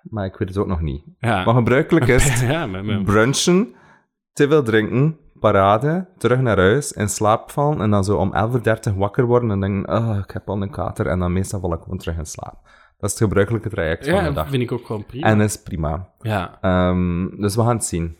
[0.02, 1.04] maar ik weet het ook nog niet.
[1.18, 2.68] Ja, Maar gebruikelijk is ja
[3.04, 3.74] brunchen,
[4.32, 8.32] te veel drinken, parade, terug naar huis, in slaap vallen en dan zo om
[8.90, 11.06] 11.30 wakker worden en denken, oh, ik heb al een kater.
[11.06, 12.58] En dan meestal val ik gewoon terug in slaap.
[12.98, 14.48] Dat is het gebruikelijke traject van de ja, dag.
[14.48, 15.26] vind ik ook gewoon prima.
[15.26, 16.08] En is prima.
[16.20, 18.16] ja, Ehm, dus we gaan het zien.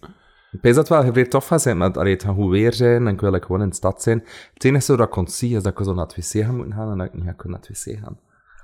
[0.51, 2.73] Ik weet dat het wel vrij tof gaat zijn, maar allee, het gaat goed weer
[2.73, 4.25] zijn en ik wil like, gewoon in de stad zijn.
[4.55, 6.75] Het enige dat ik kon zien is dat ik zo naar het wc ga moeten
[6.75, 8.19] gaan en dat ik niet ga kunnen naar het wc gaan.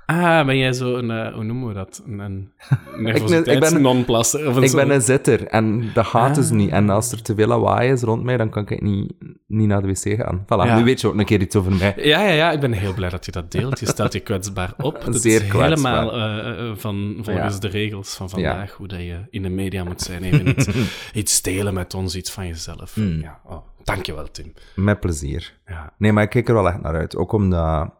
[0.09, 2.03] Ah, ben jij zo een, eh, hoe noemen we dat?
[2.05, 4.47] Een, een ik ben- nervositeits-non-plasser?
[4.47, 6.55] of een Ik zo- ben een zitter en dat gaat dus Ah.
[6.55, 6.69] niet.
[6.69, 9.13] En als er te veel lawaai is rond mij, dan kan ik niet,
[9.47, 10.43] niet naar de wc gaan.
[10.43, 10.77] Voilà, Ja.
[10.77, 11.93] nu weet je ook een keer iets over mij.
[11.97, 13.79] Ja, ja, ja, ik ben heel blij dat je dat deelt.
[13.79, 15.01] Je stelt je kwetsbaar op.
[15.05, 15.69] Dat Zeer is kwetsbaar.
[16.03, 17.59] helemaal eh, eh, van, volgens Ja.
[17.59, 20.23] de regels van vandaag, hoe dat je in de media moet zijn.
[20.23, 20.67] Even iets,
[21.21, 22.93] iets delen met ons, iets van jezelf.
[22.93, 23.19] Hmm.
[23.21, 24.53] Ja, oh, dankjewel, Tim.
[24.75, 25.53] Met plezier.
[25.65, 25.93] Ja.
[25.97, 27.15] Nee, maar ik kijk er wel echt naar uit.
[27.15, 27.93] Ook omdat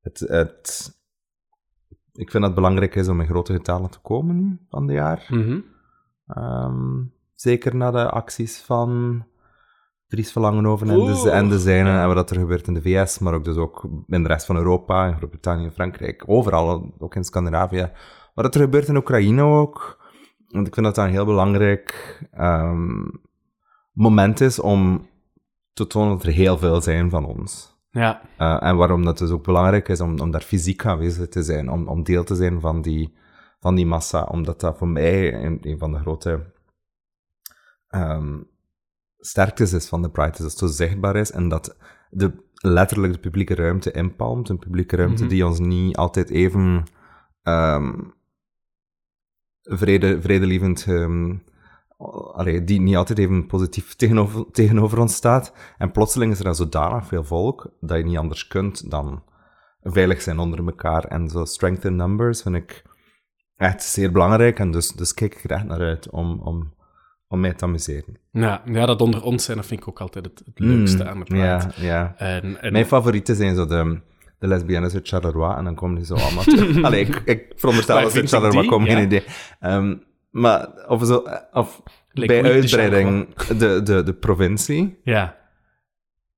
[0.00, 0.98] het, het,
[2.20, 4.92] ik vind dat het belangrijk is om in grote getalen te komen nu van het
[4.92, 5.26] jaar.
[5.28, 5.60] Mhm.
[6.26, 7.02] Ehm,
[7.34, 9.22] zeker na de acties van
[10.06, 13.34] Dries Verlangenhoven en de, en de zijnen en wat er gebeurt in de VS, maar
[13.34, 17.90] ook dus ook in de rest van Europa, in Groot-Brittannië, Frankrijk, overal, ook in Scandinavië.
[18.34, 19.98] Wat er gebeurt in Oekraïne ook.
[20.48, 23.04] Want ik vind dat dat een heel belangrijk ehm,
[23.92, 25.08] moment is om
[25.72, 27.79] te tonen dat er heel veel zijn van ons.
[27.90, 31.42] Ja, Uh, en waarom dat dus ook belangrijk is om, om daar fysiek aanwezig te
[31.42, 33.14] zijn, om, om deel te zijn van die,
[33.60, 36.52] van die massa, omdat dat voor mij een, een van de grote
[37.88, 38.38] ehm,
[39.18, 41.76] sterktes is van de Pride, dat het zo zichtbaar is en dat
[42.10, 45.32] de, letterlijk de publieke ruimte inpalmt, een publieke ruimte Mhm.
[45.32, 46.84] die ons niet altijd even
[47.42, 47.92] ehm,
[49.62, 51.36] vrede, vredelievend ehm,
[52.32, 55.52] allee, die niet altijd even positief tegenover, tegenover ons staat.
[55.78, 59.22] En plotseling is er dan zodanig veel volk dat je niet anders kunt dan
[59.82, 61.04] veilig zijn onder elkaar.
[61.04, 62.82] En zo strength in numbers vind ik
[63.56, 64.58] echt zeer belangrijk.
[64.58, 66.72] En dus, dus kijk ik er echt naar uit om, om
[67.30, 68.18] om mij te amuseren.
[68.32, 71.18] Ja, ja, dat onder ons zijn, dat vind ik ook altijd het, het leukste aan
[71.20, 71.34] de.
[71.34, 72.14] Mm, Ja, ja.
[72.16, 74.00] En, en, Mijn favorieten zijn zo de,
[74.38, 76.82] de lesbiennes uit Charleroi, en dan komen die zo allemaal terug.
[76.82, 79.24] Allee, ik, ik veronderstel dat ze uit Charleroi komen, geen idee.
[79.60, 79.96] Ehm,
[80.30, 85.00] maar, of zo, of Like bij de uitbreiding de, de, de provincie.
[85.04, 85.36] ja,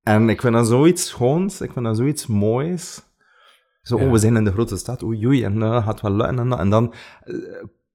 [0.02, 3.02] En ik vind dat zoiets schoons, ik vind dat zoiets moois.
[3.82, 4.04] Zo, Ja.
[4.04, 6.48] oh, we zijn in de grote stad, oei oei, en dat gaat wel lukken en
[6.48, 6.58] dat.
[6.58, 7.34] En dan eh,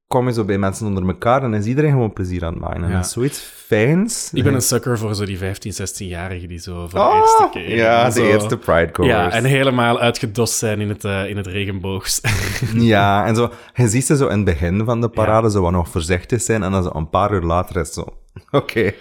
[0.08, 2.84] kom je zo bij mensen onder elkaar en is iedereen gewoon plezier aan het maken.
[2.84, 2.96] En Ja.
[2.96, 4.30] dat is zoiets fijns.
[4.34, 7.48] ik ben een sucker voor zo die 15, 16-jarigen die zo voor de Oh, eerste
[7.52, 7.76] keer...
[7.76, 9.10] Ja, de eerste Pride goers.
[9.10, 12.22] Ja, en helemaal uitgedost zijn in het, eh, in het regenboogs.
[12.74, 15.72] Ja, en zo, je ziet ze zo in het begin van de parade zo wat
[15.72, 18.06] nog voorzichtig zijn, en dan zo een paar uur later is zo,
[18.52, 18.92] oké,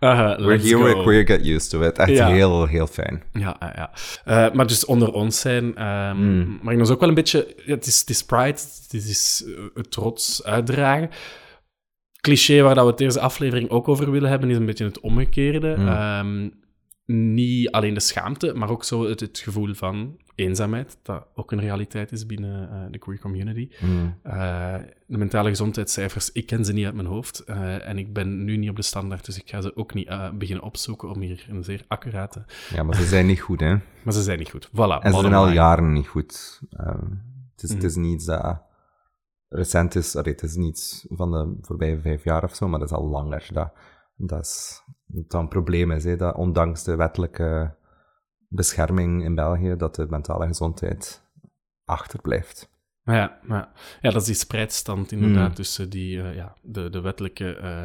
[0.00, 1.04] Aha, we're here, go.
[1.04, 1.98] we're get used to it.
[1.98, 2.28] Echt Ja.
[2.28, 3.22] heel, heel fijn.
[3.32, 3.90] Ja, ja.
[4.24, 5.72] Eh, maar dus onder ons zijn.
[5.76, 6.58] Hmm.
[6.62, 7.54] Maar ik was ook wel een beetje.
[7.64, 11.10] het, is, het is pride, het is eh, het trots uitdragen.
[12.20, 15.00] Cliché waar dat we het deze aflevering ook over willen hebben, is een beetje het
[15.00, 15.74] omgekeerde.
[15.74, 15.88] Hmm.
[15.88, 16.48] Ehm,
[17.12, 21.60] niet alleen de schaamte, maar ook zo het, het gevoel van eenzaamheid, dat ook een
[21.60, 23.68] realiteit is binnen eh, de queer community.
[23.78, 24.18] Hmm.
[24.22, 24.74] Eh,
[25.06, 27.38] de mentale gezondheidscijfers, ik ken ze niet uit mijn hoofd.
[27.44, 30.08] eh, en ik ben nu niet op de standaard, dus ik ga ze ook niet
[30.38, 32.44] beginnen opzoeken om hier een zeer accurate...
[32.74, 33.76] Ja, maar ze zijn niet goed, hè.
[34.04, 34.68] Maar ze zijn niet goed.
[34.68, 35.02] Voilà.
[35.02, 35.54] En ze zijn al line.
[35.54, 36.60] jaren niet goed.
[36.70, 37.10] Ehm,
[37.54, 37.78] het, is, Mhm.
[37.78, 38.62] het is niets dat
[39.48, 40.16] recent is.
[40.16, 43.08] Allee, het is niets van de voorbije vijf jaar of zo, maar dat is al
[43.08, 43.46] langer.
[43.52, 43.72] Dat,
[44.16, 47.74] dat is dat een probleem is, hè, dat ondanks de wettelijke
[48.48, 51.22] bescherming in België, dat de mentale gezondheid
[51.84, 52.70] achterblijft.
[53.02, 53.72] Ja, ja.
[54.00, 55.54] ja, dat is die spreidstand inderdaad Mm.
[55.54, 57.82] tussen die, eh, ja, de, de wettelijke eh,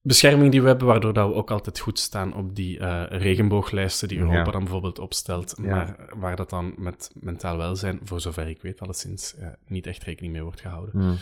[0.00, 4.08] bescherming die we hebben, waardoor dat we ook altijd goed staan op die eh, regenbooglijsten
[4.08, 4.50] die Europa Ja.
[4.50, 5.68] dan bijvoorbeeld opstelt, Ja.
[5.68, 9.36] maar waar dat dan met mentaal welzijn, voor zover ik weet, alleszins
[9.66, 11.00] niet echt rekening mee wordt gehouden.
[11.00, 11.16] Hmm.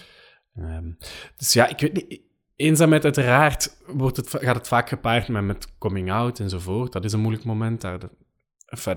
[0.64, 0.90] Ehm,
[1.36, 2.20] dus ja, ik weet niet.
[2.56, 6.92] Eenzaamheid, uiteraard, wordt het, gaat het vaak gepaard met, coming out enzovoort.
[6.92, 7.80] Dat is een moeilijk moment.
[7.80, 8.00] Daar,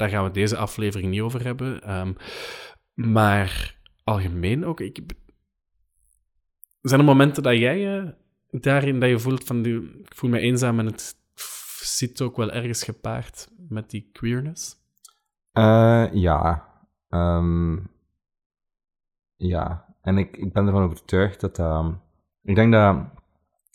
[0.09, 1.81] gaan we deze aflevering niet over hebben.
[1.81, 2.13] Ehm,
[2.93, 4.79] maar algemeen ook.
[4.79, 4.99] Ik,
[6.81, 8.09] zijn er momenten dat jij eh,
[8.49, 11.15] daarin dat je voelt van die, ik voel me eenzaam en het
[11.79, 14.75] zit ook wel ergens gepaard met die queerness?
[15.51, 16.67] Eh, ja.
[17.09, 17.77] Ehm,
[19.35, 19.95] ja.
[20.01, 21.59] En ik, ik ben ervan overtuigd dat...
[21.59, 21.91] ehm,
[22.43, 23.15] ik denk dat...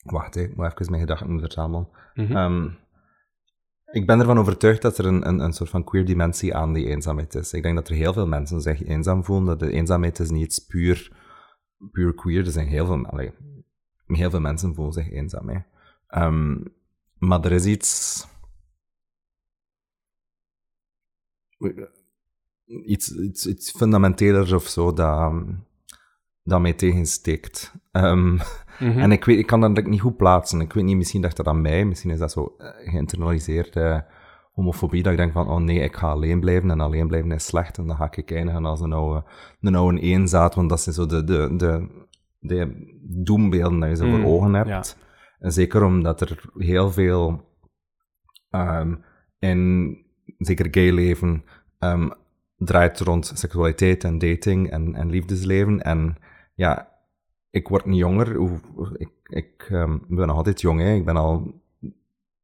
[0.03, 1.89] Wacht, ik moet even mijn gedachten verzamelen.
[2.15, 2.37] Mhm.
[2.37, 2.69] Ehm,
[3.93, 6.87] ik ben ervan overtuigd dat er een, een, een soort van queer dimensie aan die
[6.87, 7.53] eenzaamheid is.
[7.53, 9.47] Ik denk dat er heel veel mensen zich eenzaam voelen.
[9.47, 11.13] Dat de eenzaamheid is niet iets puur,
[11.91, 12.47] puur queer.
[12.47, 13.33] Er zijn heel veel, allee,
[14.07, 15.49] heel veel mensen voelen zich eenzaam.
[15.49, 15.59] Hè.
[16.07, 16.65] Ehm,
[17.19, 18.27] maar er is iets...
[22.65, 25.45] Iets, iets, iets fundamentelers of zo dat,
[26.43, 27.73] dat mij tegensteekt.
[27.93, 28.39] Ehm,
[28.79, 28.99] Mhm.
[28.99, 30.61] en ik, weet, ik kan dat niet goed plaatsen.
[30.61, 31.85] Ik weet niet, misschien dacht dat aan mij.
[31.85, 34.05] Misschien is dat zo eh, geïnternaliseerde
[34.53, 35.03] homofobie.
[35.03, 36.71] Dat ik denk van, oh nee, ik ga alleen blijven.
[36.71, 37.79] En alleen blijven is slecht.
[37.79, 39.25] En dan ga ik eindigen als een oude,
[39.61, 40.55] een oude eenzaad.
[40.55, 41.89] Want dat zijn zo de, de, de,
[42.39, 42.87] de
[43.25, 44.69] doembeelden dat je zo Mm, voor ogen hebt.
[44.69, 44.83] ja.
[45.39, 47.45] En zeker omdat er heel veel
[48.51, 48.95] ehm,
[49.39, 49.97] in,
[50.39, 51.45] zeker gay leven,
[51.79, 52.09] ehm,
[52.57, 55.81] draait rond seksualiteit en dating en, en liefdesleven.
[55.83, 56.17] En
[56.55, 56.91] ja,
[57.53, 58.41] ik word niet jonger.
[58.97, 60.95] Ik, ik ehm, ben nog altijd jong, hè.
[60.95, 61.61] Ik ben al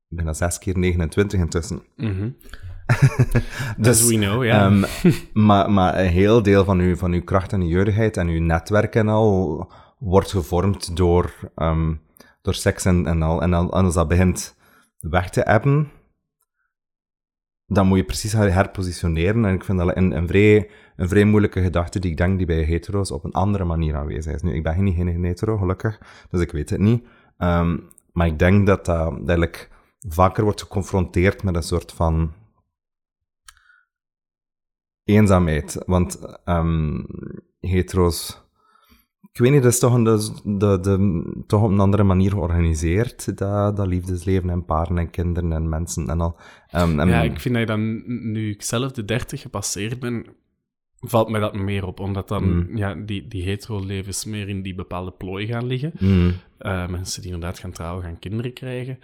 [0.09, 1.83] bijna zes keer 29 intussen.
[1.97, 2.31] Mhm.
[3.77, 4.65] Dus, As we know, ja.
[4.67, 4.85] ehm,
[5.47, 8.41] maar, maar een heel deel van uw, van uw kracht en uw jeugdigheid en uw
[8.41, 11.95] netwerk en al wordt gevormd door, ehm,
[12.43, 13.43] door seks en, en al.
[13.43, 14.57] En, al- en als dat begint
[15.01, 15.91] weg te ebben,
[17.71, 19.45] dan moet je precies her- herpositioneren.
[19.45, 22.47] En ik vind dat een, een, vrij, een vrij moeilijke gedachte die ik denk die
[22.47, 24.43] bij hetero's op een andere manier aanwezig is.
[24.43, 25.99] Nu, ik ben geen, geen hetero, gelukkig,
[26.31, 27.07] dus ik weet het niet.
[27.37, 27.79] Ehm,
[28.13, 29.71] maar ik denk dat dat, eigenlijk
[30.09, 32.33] vaker wordt geconfronteerd met een soort van
[35.05, 35.83] eenzaamheid.
[35.87, 37.05] Want ehm,
[37.61, 38.47] hetero's...
[39.39, 43.39] Ik weet niet, dat is toch, een, de, de, toch op een andere manier georganiseerd,
[43.39, 46.37] dat, dat liefdesleven en paren en kinderen en mensen en al.
[46.71, 50.27] Ehm, en- Ja, ik vind dat je dan, nu ik zelf de 30 gepasseerd ben,
[51.01, 52.01] valt mij dat meer op.
[52.01, 52.77] Omdat dan Mm.
[52.77, 55.93] ja, die, die hetero-levens meer in die bepaalde plooi gaan liggen.
[55.99, 58.99] Mm, Eh, mensen die inderdaad gaan trouwen, gaan kinderen krijgen.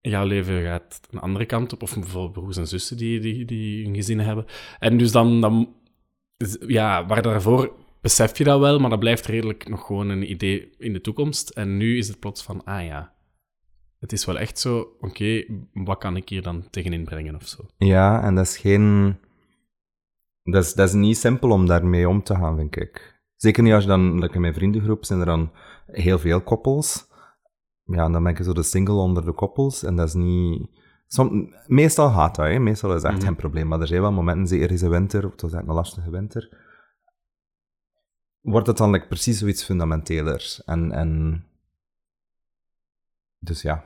[0.00, 1.82] Jouw leven gaat een andere kant op.
[1.82, 4.44] Of bijvoorbeeld broers en zussen die, die, die een gezin hebben.
[4.78, 5.72] En dus dan, dan
[6.66, 10.74] ja, waar daarvoor besef je dat wel, maar dat blijft redelijk nog gewoon een idee
[10.78, 11.48] in de toekomst.
[11.48, 13.14] En nu is het plots van, ah ja,
[13.98, 17.66] het is wel echt zo, oké, wat kan ik hier dan tegenin brengen of zo?
[17.76, 19.16] ja, en dat is geen...
[20.42, 23.20] Dat is, dat is niet simpel om daarmee om te gaan, vind ik.
[23.36, 25.50] Zeker niet als je dan, like in mijn vriendengroep zijn er dan
[25.86, 27.06] heel veel koppels.
[27.84, 29.82] ja, dan ben ik zo de single onder de koppels.
[29.82, 30.68] En dat is niet...
[31.06, 32.58] Som, meestal gaat dat, hè.
[32.58, 33.68] Meestal is het echt geen probleem.
[33.68, 36.67] Maar er zijn wel momenten, zeker deze winter, het was echt een lastige winter,
[38.50, 40.64] wordt het dan like, precies zoiets fundamentelers.
[40.64, 41.44] En, en...
[43.38, 43.84] Dus ja.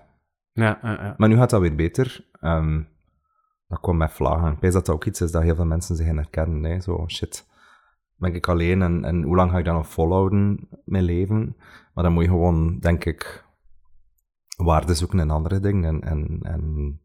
[0.53, 1.15] Ja, ja, ja.
[1.17, 2.25] Maar nu gaat dat weer beter.
[2.41, 2.83] Ehm,
[3.69, 4.53] dat komt met vlagen.
[4.53, 6.65] Ik weet dat dat ook iets is dat heel veel mensen zich in herkennen.
[6.65, 6.81] Hè.
[6.81, 7.47] Zo, shit,
[8.17, 11.57] ben ik alleen en, en hoe lang ga ik dat nog volhouden, mijn leven?
[11.95, 13.45] Maar dan moet je gewoon, denk ik,
[14.57, 15.85] waarde zoeken in andere dingen.
[15.85, 17.01] En, en, en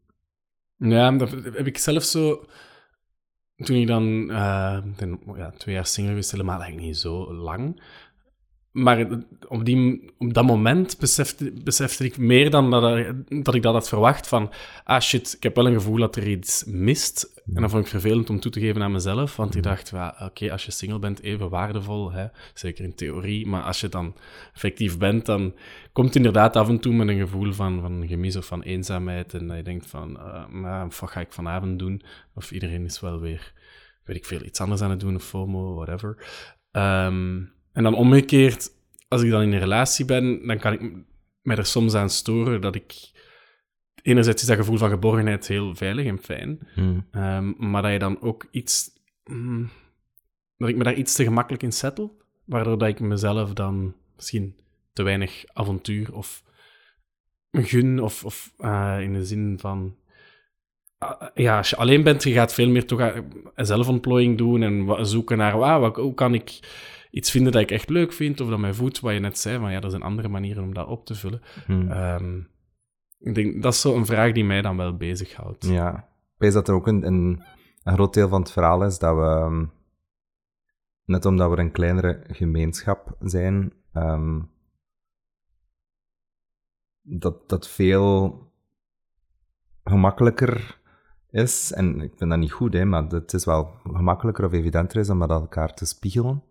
[0.77, 2.45] Ja, dat heb ik zelf zo...
[3.63, 7.81] Toen ik dan eh, ten- ja, twee jaar single was, helemaal eigenlijk niet zo lang.
[8.77, 9.07] Maar
[9.47, 13.89] op, die, op dat moment besefte, besefte ik meer dan dat, dat ik dat had
[13.89, 14.51] verwacht van...
[14.83, 17.41] Ah shit, ik heb wel een gevoel dat er iets mist.
[17.53, 19.35] En dat vond ik vervelend om toe te geven aan mezelf.
[19.35, 22.11] Want ik dacht, oké, als je single bent, even waardevol.
[22.11, 22.25] Hè?
[22.53, 23.47] Zeker in theorie.
[23.47, 24.15] Maar als je dan
[24.53, 25.53] effectief bent, dan
[25.93, 29.33] komt het inderdaad af en toe met een gevoel van, van gemis of van eenzaamheid.
[29.33, 32.01] En dat je denkt van, eh, wat ga ik vanavond doen?
[32.33, 33.53] Of iedereen is wel weer,
[34.03, 36.25] weet ik veel, iets anders aan het doen, of FOMO, whatever.
[36.71, 37.39] Ehm,
[37.77, 38.71] en dan omgekeerd,
[39.07, 40.81] als ik dan in een relatie ben, dan kan ik
[41.41, 43.11] mij er soms aan storen dat ik...
[44.01, 47.99] Enerzijds is dat gevoel van geborgenheid heel veilig en fijn, hmm, Ehm, maar dat je
[47.99, 48.89] dan ook iets...
[49.23, 49.69] mm,
[50.57, 52.11] dat ik me daar iets te gemakkelijk in settle,
[52.45, 54.55] waardoor dat ik mezelf dan misschien
[54.93, 56.43] te weinig avontuur of
[57.51, 59.95] gun, of, of eh, in de zin van...
[60.97, 63.01] ah, ja, als je alleen bent, je gaat veel meer toch
[63.55, 66.59] aan zelfontplooiing doen en zoeken naar ah, wat, hoe kan ik
[67.17, 69.59] iets vinden dat ik echt leuk vind, of dat mij voedt, wat je net zei,
[69.59, 71.41] van ja, er zijn andere manieren om dat op te vullen.
[71.65, 71.91] hmm.
[71.91, 72.39] Ehm,
[73.19, 75.65] ik denk, dat is zo een vraag die mij dan wel bezighoudt.
[75.65, 77.43] Ja, ik weet dat er ook een, een,
[77.83, 79.65] een groot deel van het verhaal is dat we, ehm,
[81.05, 84.41] net omdat we een kleinere gemeenschap zijn, ehm,
[87.01, 88.41] dat dat veel
[89.83, 90.79] gemakkelijker
[91.29, 91.71] is.
[91.73, 95.09] En ik vind dat niet goed, hè, maar het is wel gemakkelijker of evidenter is
[95.09, 96.43] om met elkaar te spiegelen.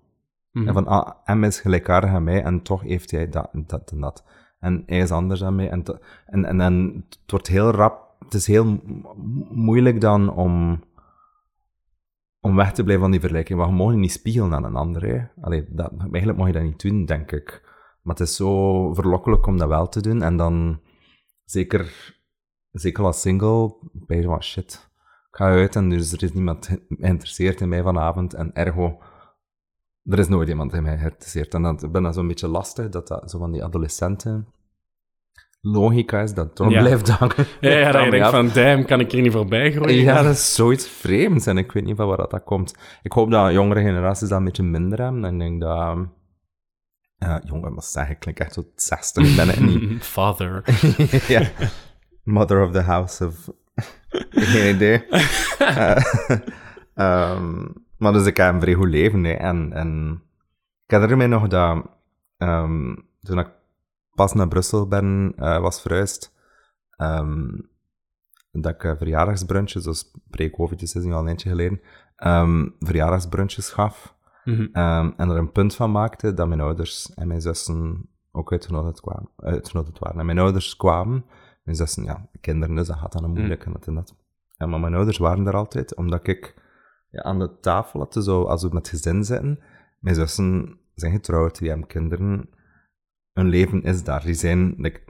[0.56, 0.68] Mhm.
[0.68, 3.90] En van, ah, M is gelijkaardig aan mij en toch heeft hij dat en dat
[3.90, 4.24] en dat.
[4.58, 5.70] En hij is anders dan mij.
[5.70, 9.14] En, te- en, en, en het wordt heel rap, het is heel mo-
[9.50, 10.84] moeilijk dan om,
[12.40, 13.58] om weg te blijven van die vergelijking.
[13.58, 15.06] Want je mag je niet spiegelen aan een ander.
[15.06, 15.24] Hè.
[15.40, 17.62] Allee, dat, eigenlijk mag je dat niet doen, denk ik.
[18.02, 20.22] Maar het is zo verlokkelijk om dat wel te doen.
[20.22, 20.80] En dan,
[21.44, 22.14] zeker,
[22.72, 24.90] zeker als single, ben je van shit.
[25.30, 28.34] Ik ga uit en dus er is niemand geïnteresseerd in mij vanavond.
[28.34, 28.98] En ergo,
[30.08, 31.54] er is nooit iemand in mij geïnteresseerd.
[31.54, 34.46] En dan ik ben dat zo'n beetje lastig, dat dat zo van die adolescenten
[35.60, 36.68] logica is, dat Ja.
[36.80, 37.34] blijft hangen.
[37.60, 39.74] Ja, ja dat je Kan denkt niet van, damn, kan ik hier niet voorbij af.
[39.74, 39.94] gooien?
[40.02, 42.74] Ja, dat is zoiets vreemds en ik weet niet van waar dat, dat komt.
[43.02, 45.24] Ik hoop dat jongere generaties dat een beetje minder hebben.
[45.24, 45.98] En ik denk dat...
[47.18, 50.04] Ja, jongen, maar zeggen, ik klink echt tot 60, ik ben het niet.
[50.16, 50.64] Father.
[51.28, 51.42] ja.
[52.24, 53.48] Mother of the house of...
[54.30, 55.04] Geen idee.
[55.58, 55.96] Eh,
[56.94, 57.64] ehm,
[57.98, 59.24] maar dus ik heb een vrij goed leven.
[59.24, 59.32] Hè.
[59.32, 60.22] En, en
[60.84, 61.86] ik herinner mij nog dat
[62.36, 63.50] ehm, toen ik
[64.14, 66.34] pas naar Brussel ben, eh, was verhuisd,
[66.90, 67.48] ehm,
[68.52, 71.80] dat ik eh, verjaardagsbrunches, dus pre-covid, is nu al een eentje geleden,
[72.78, 74.14] verjaardagsbrunches gaf.
[74.44, 74.66] Mhm.
[74.72, 79.30] En er een punt van maakte dat mijn ouders en mijn zussen ook uitgenodigd, kwamen,
[79.36, 80.20] uitgenodigd waren.
[80.20, 81.24] En mijn ouders kwamen,
[81.62, 84.16] mijn zussen, ja, kinderen, dus dat gaat dan een moeilijk en dat en dat.
[84.56, 86.54] Ja, maar mijn ouders waren er altijd, omdat ik
[87.10, 89.58] ja, aan de tafel had, zo, als we met gezin zitten.
[90.00, 92.48] Mijn zussen zijn getrouwd, die hebben kinderen.
[93.32, 94.24] Hun leven is daar.
[94.24, 95.00] Die zijn like,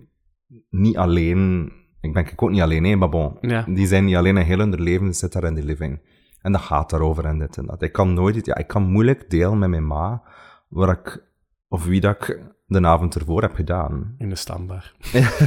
[0.71, 1.73] niet alleen.
[2.01, 3.39] Ik ben ik ook niet alleen, hè, maar bon.
[3.41, 3.63] Ja.
[3.63, 6.01] Die zijn niet alleen, en heel hun leven zit daar in die living.
[6.41, 7.83] En dat gaat daarover en dit en dat.
[7.83, 10.23] Ik kan nooit, ja, ik kan moeilijk delen met mijn ma
[10.69, 11.25] waar ik,
[11.69, 14.15] of wie dat ik de avond ervoor heb gedaan.
[14.19, 14.93] In de stambar.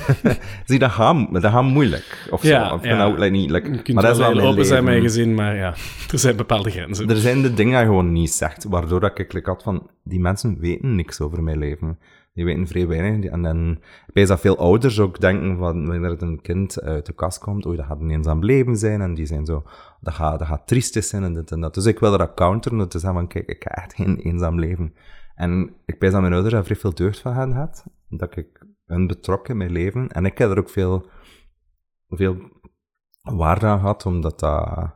[0.65, 2.27] Zie, dat gaat, dat gaat moeilijk.
[2.32, 2.75] Of Ja, zo.
[2.75, 2.97] Of ja.
[2.97, 5.01] dat ook, like, niet, like- Je kunt maar dat is wel mijn open zijn leven.
[5.01, 5.73] gezin, maar ja,
[6.12, 7.10] er zijn bepaalde grenzen.
[7.10, 9.89] Er zijn de dingen die je gewoon niet zegt, waardoor dat ik like, had van,
[10.03, 11.99] die mensen weten niks over mijn leven.
[12.34, 13.32] Die weten vrij weinig.
[13.32, 13.79] En dan,
[14.13, 17.65] weet dat veel ouders ook denken van, wanneer er een kind uit de kast komt,
[17.65, 19.63] oei, dat gaat een eenzaam leven zijn, en die zijn zo,
[20.01, 21.73] dat gaat, dat gaat zijn, en dit en dat.
[21.73, 24.60] Dus ik wil dat counteren, door te zeggen van, kijk, ik heb echt geen eenzaam
[24.60, 24.93] leven.
[25.39, 28.65] En ik weet dat mijn ouders daar vrij veel deugd van hen had, dat ik
[28.86, 31.10] hun betrok in mijn leven, en ik heb er ook veel,
[32.10, 32.38] veel
[33.21, 34.93] waarde aan gehad, omdat dat...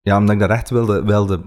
[0.00, 1.42] Ja, omdat ik dat echt wilde, wilde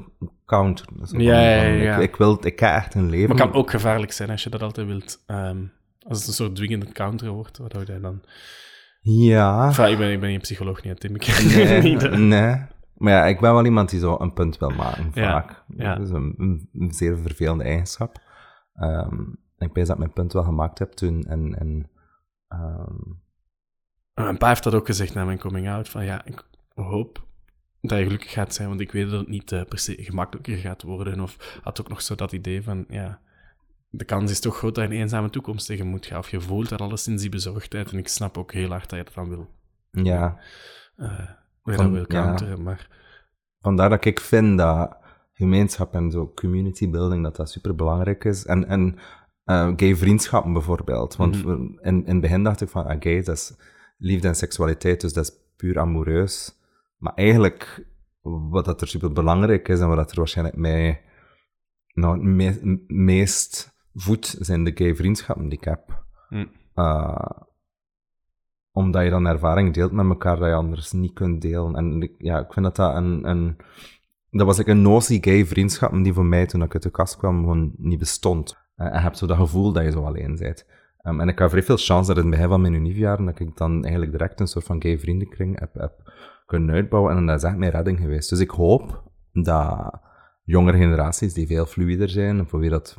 [0.46, 1.08] counteren.
[1.08, 1.96] Zo Ja, ja, ja.
[1.96, 3.28] Ik, ik, wil, ik heb echt een leven.
[3.28, 5.24] Maar het kan ook gevaarlijk zijn als je dat altijd wilt.
[5.26, 5.66] ehm,
[6.08, 8.22] als het een soort dwingende counter wordt, wat je dan...
[9.02, 9.66] Ja.
[9.66, 11.16] Enfin, ik, ben, ik ben geen psycholoog niet, Tim.
[11.16, 12.76] Ik Nee, niet, nee.
[12.98, 15.64] Maar ja, ik ben wel iemand die zo een punt wil maken, vaak.
[15.68, 15.96] ja.
[15.96, 18.22] Dat is een, een- een zeer vervelende eigenschap.
[18.74, 19.22] Ehm,
[19.58, 21.24] ik weet dat ik mijn punt wel gemaakt heb toen.
[21.24, 21.90] En, en
[22.48, 22.94] Ehm,
[24.14, 25.90] Mijn pa heeft dat ook gezegd na mijn coming out.
[25.90, 27.26] Van ja, ik hoop
[27.82, 30.58] dat je gelukkig gaat zijn, want ik weet dat het niet eh, per se gemakkelijker
[30.58, 31.20] gaat worden.
[31.20, 33.20] Of had ook nog zo dat idee van, ja,
[33.90, 36.18] de kans is toch groot dat je een eenzame toekomst tegen moet gaan.
[36.20, 37.92] Of je voelt dat alleszins die bezorgdheid.
[37.92, 39.50] En ik snap ook heel hard dat je dat dan wil,
[39.92, 40.40] ja,
[40.96, 41.30] eh
[41.68, 42.24] wil, Van- dat wil ja.
[42.26, 42.64] counteren.
[42.64, 42.88] Maar
[43.60, 44.98] vandaar dat ik vind dat
[45.34, 48.46] gemeenschap en zo community building, dat dat super belangrijk is.
[48.46, 48.96] En, en
[49.44, 51.16] eh, gay vriendschappen bijvoorbeeld.
[51.16, 51.52] Want Mhm.
[51.82, 53.56] in, in het begin dacht ik van, ah, gay, dat is
[53.98, 56.56] liefde en seksualiteit, dus dat is puur amoureus.
[56.98, 57.86] Maar eigenlijk,
[58.22, 61.02] wat dat er super belangrijk is en wat dat er waarschijnlijk mij
[61.94, 66.04] nou, me- meest voedt, zijn de gay vriendschappen die ik heb.
[66.30, 66.46] Hm.
[66.74, 67.30] Eh,
[68.78, 71.76] omdat je dan ervaring deelt met elkaar dat je anders niet kunt delen.
[71.76, 73.30] En ja, ik vind dat dat een...
[73.30, 73.56] een
[74.30, 77.18] dat was like een notie gay vriendschappen die voor mij, toen ik uit de kast
[77.18, 78.58] kwam, gewoon niet bestond.
[78.76, 80.66] Eh, en je hebt zo dat gevoel dat je zo alleen bent.
[80.98, 83.40] Ehm, en ik had vrij veel chance dat in het begin van mijn uniefjaren, dat
[83.40, 86.12] ik dan eigenlijk direct een soort van gay vriendenkring heb, heb
[86.46, 87.18] kunnen uitbouwen.
[87.18, 88.30] En dat is echt mijn redding geweest.
[88.30, 90.00] Dus ik hoop dat
[90.44, 92.98] jongere generaties die veel fluider zijn, voor wie dat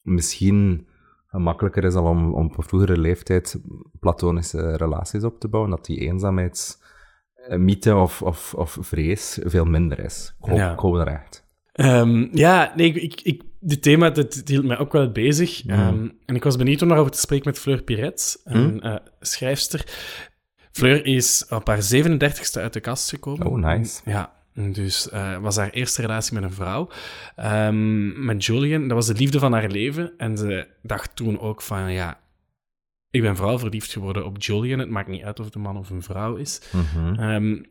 [0.00, 0.88] misschien
[1.30, 3.60] gemakkelijker is al om, om op vroegere leeftijd
[4.00, 10.34] platonische relaties op te bouwen, dat die eenzaamheidsmythe of, of, of vrees veel minder is.
[10.40, 10.72] Ik hoop, Ja.
[10.72, 11.48] ik hoop dat echt.
[11.72, 15.66] Ehm, ja, nee, ik, ik, ik, dit thema dat, dat hield mij ook wel bezig.
[15.66, 19.84] Ehm, en ik was benieuwd om daarover te spreken met Fleur Piret, een eh, schrijfster.
[20.72, 23.46] Fleur is op haar 37ste uit de kast gekomen.
[23.46, 24.00] Oh, nice.
[24.04, 26.88] Ja, dus eh was haar eerste relatie met een vrouw.
[27.36, 30.12] Ehm, met Julian, dat was de liefde van haar leven.
[30.16, 32.20] En ze dacht toen ook van, ja,
[33.10, 34.78] ik ben vooral verliefd geworden op Julian.
[34.78, 36.60] Het maakt niet uit of het een man of een vrouw is.
[36.72, 37.14] Mhm.
[37.14, 37.62] Ehm,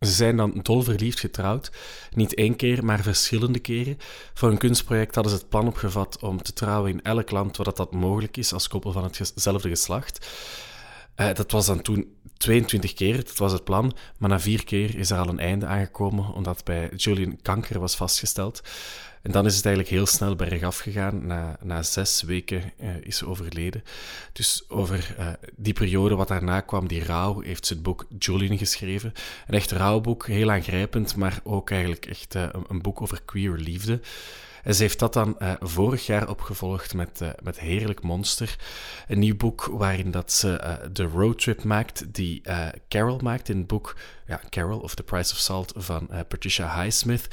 [0.00, 1.72] ze zijn dan dolverliefd getrouwd.
[2.10, 3.96] Niet één keer, maar verschillende keren.
[4.34, 7.66] Voor een kunstproject hadden ze het plan opgevat om te trouwen in elk land waar
[7.66, 10.26] dat, dat mogelijk is, als koppel van hetzelfde geslacht.
[11.16, 13.96] Eh, dat was dan toen 22 keer, dat was het plan.
[14.18, 17.96] Maar na vier keer is er al een einde aangekomen, omdat bij Julian kanker was
[17.96, 18.62] vastgesteld.
[19.22, 21.26] En dan is het eigenlijk heel snel bergaf gegaan.
[21.26, 23.82] Na, na zes weken eh, is ze overleden.
[24.32, 28.58] Dus over eh, die periode wat daarna kwam, die rouw, heeft ze het boek Julian
[28.58, 29.12] geschreven.
[29.46, 34.00] Een echt rouwboek, heel aangrijpend, maar ook eigenlijk echt een, een boek over queer liefde.
[34.66, 38.56] En ze heeft dat dan eh, vorig jaar opgevolgd met, eh, met Heerlijk Monster.
[39.08, 42.42] Een nieuw boek waarin dat ze eh, de roadtrip maakt die
[42.88, 47.28] Carol maakt in het boek ja, Carol of The Price of Salt van Patricia Highsmith.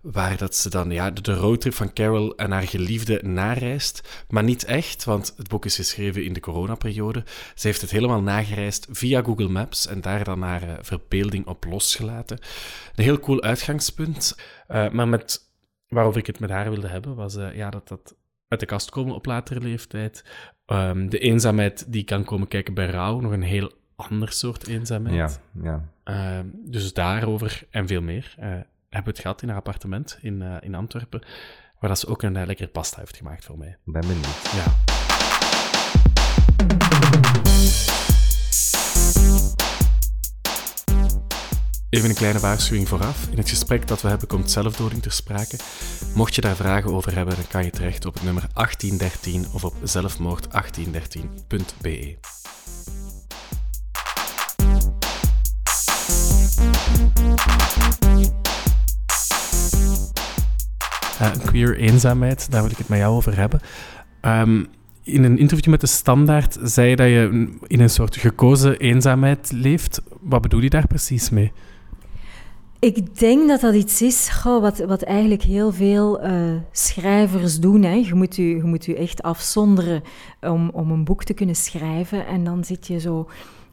[0.00, 4.24] Waar dat ze dan ja, de, roadtrip van Carol en haar geliefde nareist.
[4.28, 7.24] Maar niet echt, want het boek is geschreven in de coronaperiode.
[7.54, 12.38] Ze heeft het helemaal nagereisd via Google Maps en daar dan haar verbeelding op losgelaten.
[12.94, 14.36] Een heel cool uitgangspunt.
[14.68, 15.47] Maar met
[15.88, 18.16] waarover ik het met haar wilde hebben, was eh, ja, dat dat
[18.48, 20.24] uit de kast komen op latere leeftijd.
[20.66, 25.40] Ehm, de eenzaamheid die kan komen kijken bij rouw, nog een heel ander soort eenzaamheid.
[25.52, 25.88] Ja, ja.
[26.04, 30.42] Ehm, dus daarover en veel meer eh, hebben we het gehad in haar appartement in,
[30.42, 31.22] eh, in Antwerpen,
[31.80, 33.76] waar dat ze ook een lekkere pasta heeft gemaakt voor mij.
[33.84, 34.52] Ben benieuwd.
[34.52, 34.74] Ja.
[41.90, 43.28] Even een kleine waarschuwing vooraf.
[43.30, 45.56] In het gesprek dat we hebben komt zelfdoding ter sprake.
[46.14, 49.64] Mocht je daar vragen over hebben, dan kan je terecht op het nummer 1813 of
[49.64, 52.16] op zelfmoord1813.be.
[61.18, 63.60] Eh, queer eenzaamheid, daar wil ik het met jou over hebben.
[64.20, 64.64] Ehm,
[65.02, 69.52] in een interview met de Standaard zei je dat je in een soort gekozen eenzaamheid
[69.52, 70.02] leeft.
[70.20, 71.52] Wat bedoel je daar precies mee?
[72.80, 76.32] Ik denk dat dat iets is goh, wat, wat eigenlijk heel veel eh,
[76.72, 77.82] schrijvers doen.
[77.82, 77.92] Hè.
[77.92, 80.02] Je, moet u, je moet u echt afzonderen
[80.40, 82.26] om, om een boek te kunnen schrijven.
[82.26, 83.28] En dan zit je zo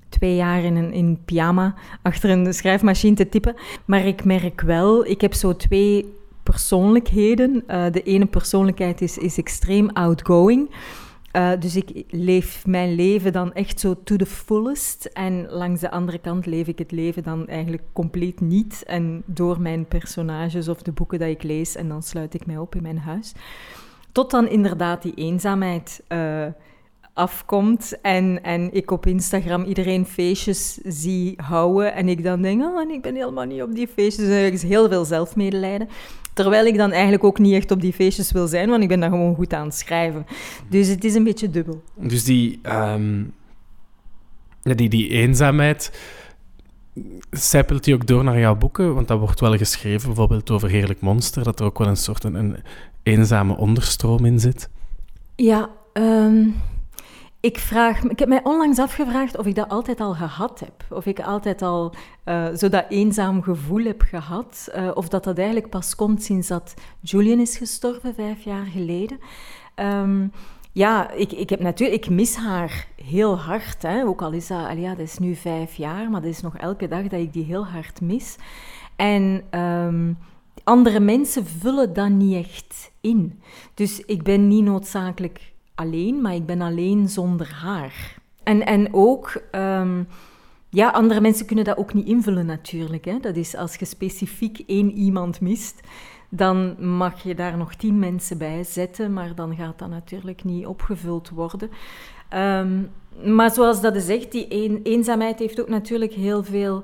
[0.10, 3.56] twee jaar in een in pyjama achter een schrijfmachine te typen.
[3.86, 6.14] Maar ik merk wel, ik heb zo twee
[6.44, 7.64] persoonlijkheden.
[7.68, 10.70] Eh, de ene persoonlijkheid is, is extreem outgoing.
[11.36, 15.06] Uh, dus ik leef mijn leven dan echt zo to the fullest.
[15.06, 18.84] En langs de andere kant leef ik het leven dan eigenlijk compleet niet.
[18.88, 21.76] En door mijn personages of de boeken die ik lees.
[21.76, 23.34] En dan sluit ik mij op in mijn huis.
[24.12, 26.46] Tot dan inderdaad die eenzaamheid uh,
[27.16, 28.02] afkomt.
[28.02, 31.94] En, en ik op Instagram iedereen feestjes zie houden.
[31.94, 34.28] En ik dan denk, oh, en ik ben helemaal niet op die feestjes.
[34.28, 35.90] Er is heel veel zelfmedelijden.
[36.34, 39.00] Terwijl ik dan eigenlijk ook niet echt op die feestjes wil zijn, want ik ben
[39.00, 40.26] dan gewoon goed aan het schrijven.
[40.70, 41.84] Dus het is een beetje dubbel.
[41.96, 43.34] Dus die, um,
[44.62, 45.92] ja, die, die eenzaamheid,
[47.32, 48.96] zijpelt die ook door naar jouw boeken?
[48.96, 52.24] Want dat wordt wel geschreven, bijvoorbeeld over Heerlijk Monster, dat er ook wel een soort
[52.24, 52.56] een, een
[53.04, 54.70] eenzame onderstroom in zit.
[55.36, 56.56] Ja, um,
[57.46, 60.86] ik, vraag, ik heb mij onlangs afgevraagd of ik dat altijd al gehad heb.
[60.90, 61.94] Of ik altijd al
[62.24, 64.70] eh, zo dat eenzaam gevoel heb gehad.
[64.72, 69.20] eh, of dat dat eigenlijk pas komt sinds dat Julian is gestorven, vijf jaar geleden.
[69.76, 70.28] Ehm,
[70.72, 73.82] ja, ik, ik, heb natuurlijk, ik mis haar heel hard.
[73.82, 74.06] Hè.
[74.06, 76.88] Ook al is dat, ja, dat is nu vijf jaar, maar dat is nog elke
[76.88, 78.36] dag dat ik die heel hard mis.
[78.96, 80.14] En ehm,
[80.64, 83.42] andere mensen vullen dat niet echt in.
[83.74, 88.18] Dus ik ben niet noodzakelijk alleen, maar ik ben alleen zonder haar.
[88.44, 90.04] En, en ook, ehm,
[90.70, 93.06] ja, andere mensen kunnen dat ook niet invullen natuurlijk.
[93.06, 93.20] Hè.
[93.20, 95.80] Dat is als je specifiek één iemand mist,
[96.30, 100.66] dan mag je daar nog tien mensen bij zetten, maar dan gaat dat natuurlijk niet
[100.66, 101.70] opgevuld worden.
[102.30, 102.82] Ehm,
[103.24, 106.84] maar zoals dat is zegt, die een, eenzaamheid heeft ook natuurlijk heel veel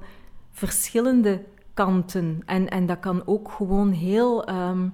[0.51, 2.41] verschillende kanten.
[2.45, 4.45] En, en dat kan ook gewoon heel...
[4.45, 4.87] ehm,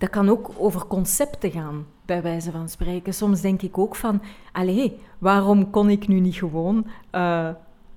[0.00, 3.14] dat kan ook over concepten gaan, bij wijze van spreken.
[3.14, 4.22] Soms denk ik ook van,
[4.52, 7.48] allee, waarom kon ik nu niet gewoon eh,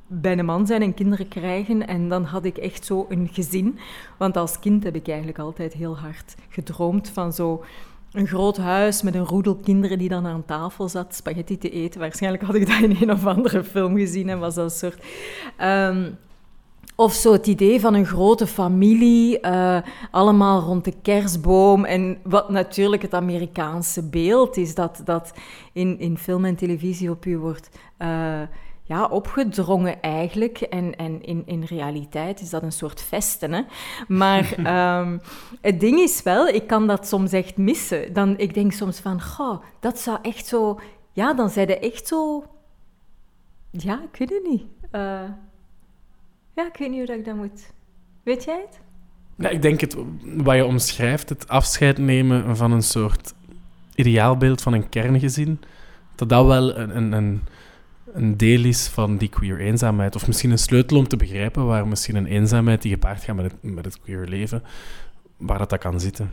[0.08, 3.80] bij een man zijn en kinderen krijgen en dan had ik echt zo een gezin.
[4.18, 7.64] Want als kind heb ik eigenlijk altijd heel hard gedroomd van zo
[8.12, 12.00] een groot huis met een roedel kinderen die dan aan tafel zat spaghetti te eten.
[12.00, 15.04] Waarschijnlijk had ik dat in een of andere film gezien en was dat soort...
[15.58, 16.10] ehm,
[16.96, 19.78] of zo het idee van een grote familie, eh,
[20.12, 21.86] allemaal rond de kerstboom.
[21.86, 25.34] En wat natuurlijk het Amerikaanse beeld is, dat, dat
[25.74, 28.42] in, in film en televisie op u wordt eh,
[28.84, 30.62] ja, opgedrongen eigenlijk.
[30.62, 33.54] En, en in, in realiteit is dat een soort vesten.
[33.54, 33.62] Hè?
[34.08, 35.18] Maar ehm,
[35.62, 38.14] het ding is wel, ik kan dat soms echt missen.
[38.14, 40.80] Dan, ik denk soms van, goh, dat zou echt zo...
[41.12, 42.44] Ja, dan zijn echt zo...
[43.72, 44.64] Ja, ik weet het niet.
[44.92, 45.22] Eh,
[46.56, 47.72] ja, ik weet niet hoe dat ik dat moet.
[48.24, 48.80] Weet jij het?
[49.38, 53.34] Ja, ik denk het, wat je omschrijft, het afscheid nemen van een soort
[53.96, 55.60] ideaalbeeld van een kerngezin,
[56.16, 57.42] dat dat wel een, een, een,
[58.14, 60.16] een deel is van die queer eenzaamheid.
[60.16, 63.52] Of misschien een sleutel om te begrijpen waar misschien een eenzaamheid die gepaard gaat met
[63.52, 64.64] het, met het queer leven,
[65.38, 66.32] waar dat, dat kan zitten.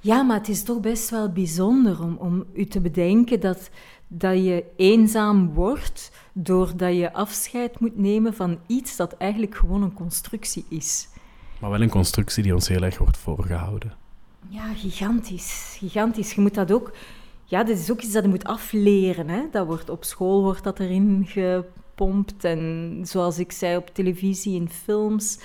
[0.00, 3.70] Ja, maar het is toch best wel bijzonder om, om u te bedenken dat,
[4.08, 9.94] dat je eenzaam wordt doordat je afscheid moet nemen van iets dat eigenlijk gewoon een
[9.94, 11.08] constructie is.
[11.58, 13.92] Maar wel een constructie die ons heel erg wordt voorgehouden.
[14.48, 15.76] Ja, gigantisch.
[15.78, 16.32] Gigantisch.
[16.32, 16.92] Je moet dat ook...
[17.44, 19.28] Ja, dat is ook iets dat je moet afleren.
[19.28, 19.42] Hè?
[19.50, 22.44] Dat wordt, op school wordt dat erin gepompt.
[22.44, 25.38] En zoals ik zei, op televisie, in films.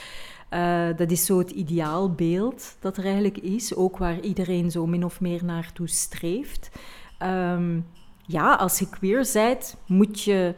[0.49, 3.75] Eh, dat is zo het ideaalbeeld dat er eigenlijk is.
[3.75, 6.69] Ook waar iedereen zo min of meer naartoe streeft.
[7.17, 7.79] Ehm,
[8.25, 10.55] ja, als je queer bent, moet je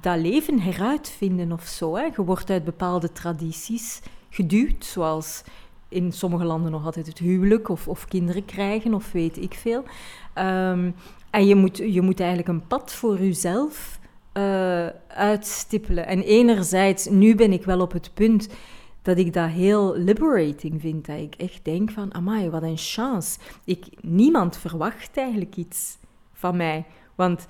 [0.00, 1.96] dat leven heruitvinden of zo.
[1.96, 2.04] Hè?
[2.04, 5.42] Je wordt uit bepaalde tradities geduwd, zoals
[5.88, 9.84] in sommige landen nog altijd het huwelijk of, of kinderen krijgen of weet ik veel.
[10.34, 10.90] Ehm,
[11.30, 14.00] en je moet, je moet eigenlijk een pad voor jezelf
[14.32, 16.06] eh, uitstippelen.
[16.06, 18.48] En enerzijds, nu ben ik wel op het punt
[19.02, 21.06] dat ik dat heel liberating vind.
[21.06, 23.38] Dat ik echt denk van, amai, wat een chance.
[23.64, 25.98] Ik, niemand verwacht eigenlijk iets
[26.32, 26.84] van mij.
[27.14, 27.46] Want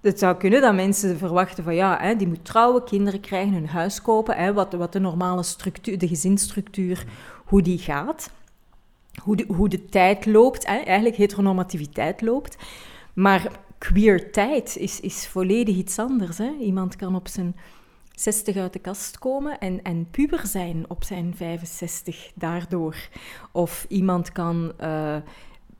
[0.00, 3.68] het zou kunnen dat mensen verwachten van ja, hè, die moet trouwen, kinderen krijgen, een
[3.68, 7.04] huis kopen, hè, wat, wat de normale structuur, de gezinsstructuur,
[7.44, 8.30] hoe die gaat.
[9.22, 12.56] Hoe de, hoe de tijd loopt, hè, eigenlijk heteronormativiteit loopt.
[13.14, 16.38] Maar queer tijd is, is volledig iets anders.
[16.38, 16.50] Hè.
[16.60, 17.56] Iemand kan op zijn
[18.14, 22.96] 60 uit de kast komen en, en puber zijn op zijn 65 daardoor.
[23.52, 25.16] Of iemand kan eh,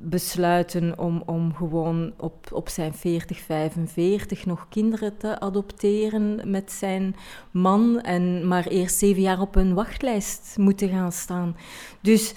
[0.02, 7.16] besluiten om, om gewoon op, op zijn 40, 45 nog kinderen te adopteren met zijn
[7.50, 11.56] man en maar eerst zeven jaar op een wachtlijst moeten gaan staan.
[12.00, 12.34] Dus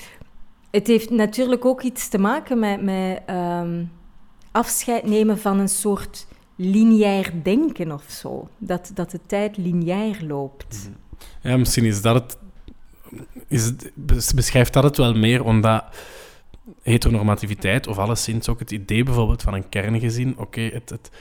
[0.72, 3.84] het heeft natuurlijk ook iets te maken met, met ehm,
[4.52, 8.48] afscheid nemen van een soort lineair denken of zo.
[8.58, 10.90] Dat, dat de tijd lineair loopt.
[11.42, 12.38] Ja, misschien is dat het.
[13.48, 13.74] Is
[14.36, 15.84] beschrijft dat het wel meer, omdat
[16.82, 21.12] heteronormativiteit, of alleszins ook het idee bijvoorbeeld van een kerngezin, oké, het, het,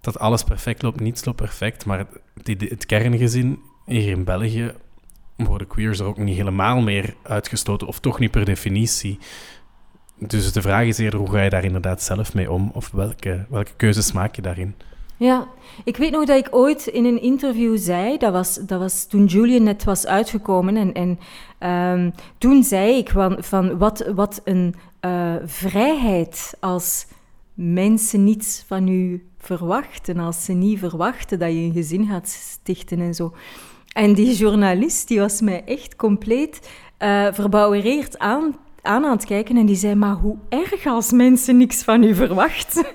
[0.00, 2.06] dat alles perfect loopt, niets loopt perfect, maar
[2.42, 4.72] het, het kerngezin hier in België
[5.36, 9.18] worden queers er ook niet helemaal meer uitgestoten, of toch niet per definitie.
[10.18, 13.46] Dus de vraag is eerder, hoe ga je daar inderdaad zelf mee om, of welke,
[13.48, 14.74] welke keuzes maak je daarin?
[15.22, 15.48] Ja,
[15.84, 19.24] ik weet nog dat ik ooit in een interview zei, dat was, dat was toen
[19.24, 21.18] Julian net was uitgekomen, en, en
[21.58, 27.06] ehm, toen zei ik van, van wat, wat een eh, vrijheid als
[27.54, 33.00] mensen niets van u verwachten, als ze niet verwachten dat je een gezin gaat stichten
[33.00, 33.32] en zo.
[33.92, 39.56] En die journalist die was mij echt compleet eh verbouwereerd aan aan aan het kijken
[39.56, 42.86] en die zei, maar hoe erg als mensen niks van u verwachten.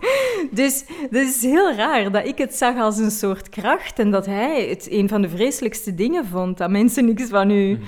[0.52, 4.26] Dus dat is heel raar dat ik het zag als een soort kracht en dat
[4.26, 7.80] hij het een van de vreselijkste dingen vond, dat mensen niks van u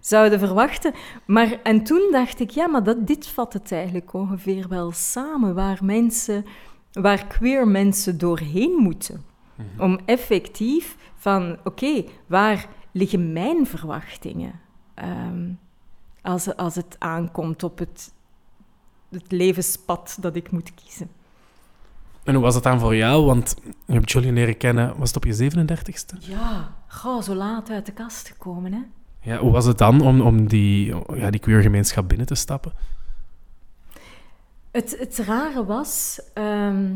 [0.00, 0.92] zouden verwachten.
[1.26, 5.54] Maar, en toen dacht ik, ja, maar dat, dit vat het eigenlijk ongeveer wel samen,
[5.54, 6.44] waar mensen,
[6.92, 9.24] waar queer mensen doorheen moeten.
[9.78, 14.60] Om effectief van, oké, waar liggen mijn verwachtingen?
[14.94, 15.50] Ehm,
[16.22, 18.12] als, als het aankomt op het,
[19.10, 21.10] het levenspad dat ik moet kiezen.
[22.24, 23.24] En hoe was het dan voor jou?
[23.24, 23.56] Want
[23.86, 26.18] je hebt Julian leren kennen, was het op je 37ste?
[26.18, 28.80] Ja, goh, zo laat uit de kast gekomen, hè?
[29.20, 32.72] Ja, hoe was het dan om, om die, ja, die queer gemeenschap binnen te stappen?
[34.70, 36.94] Het, het rare was, ehm,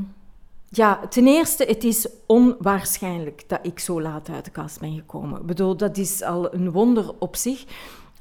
[0.68, 5.40] ja, ten eerste, het is onwaarschijnlijk dat ik zo laat uit de kast ben gekomen.
[5.40, 7.64] Ik bedoel, dat is al een wonder op zich,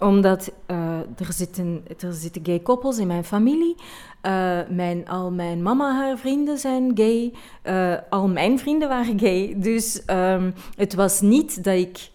[0.01, 3.75] omdat eh, er, zitten, er zitten gay koppels in mijn familie.
[4.21, 7.33] Eh, mijn, al mijn mama, haar vrienden zijn gay.
[7.61, 9.55] Eh, al mijn vrienden waren gay.
[9.57, 12.11] Dus ehm, het was niet dat ik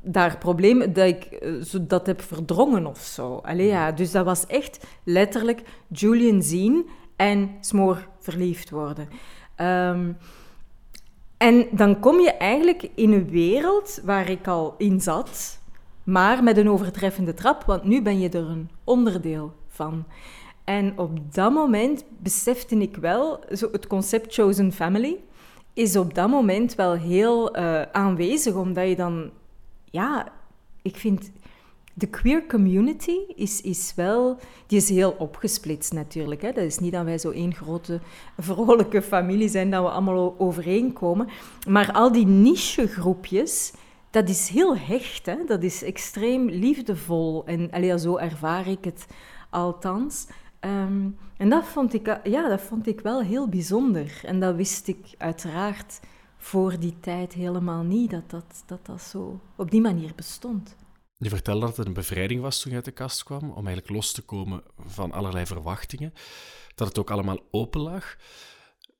[0.00, 1.44] daar problemen, dat ik
[1.80, 3.40] dat heb verdrongen of zo.
[3.42, 3.92] Allee, ja.
[3.92, 9.08] Dus dat was echt letterlijk Julian zien en smoor verliefd worden.
[9.56, 10.12] Ehm,
[11.36, 15.58] en dan kom je eigenlijk in een wereld waar ik al in zat,
[16.06, 20.04] maar met een overtreffende trap, want nu ben je er een onderdeel van.
[20.64, 25.16] En op dat moment besefte ik wel, zo het concept chosen family
[25.72, 29.30] is op dat moment wel heel eh, aanwezig, omdat je dan,
[29.90, 30.32] ja,
[30.82, 31.30] ik vind
[31.94, 36.42] de queer community is, is wel, die is heel opgesplitst natuurlijk.
[36.42, 36.52] Hè.
[36.52, 38.00] Dat is niet dat wij zo één grote
[38.38, 41.28] vrolijke familie zijn, dat we allemaal overeenkomen.
[41.68, 43.72] Maar al die nichegroepjes,
[44.16, 45.26] dat is heel hecht.
[45.26, 45.44] Hè.
[45.46, 47.44] Dat is extreem liefdevol.
[47.46, 49.06] En allee, zo ervaar ik het
[49.50, 50.26] althans.
[50.60, 54.20] Ehm, en dat vond, ik, eh, ja, dat vond ik wel heel bijzonder.
[54.22, 56.00] En dat wist ik uiteraard
[56.36, 60.76] voor die tijd helemaal niet, dat dat, dat, dat zo op die manier bestond.
[61.16, 63.88] Je vertelde dat het een bevrijding was toen je uit de kast kwam, om eigenlijk
[63.88, 66.12] los te komen van allerlei verwachtingen.
[66.74, 68.16] Dat het ook allemaal open lag.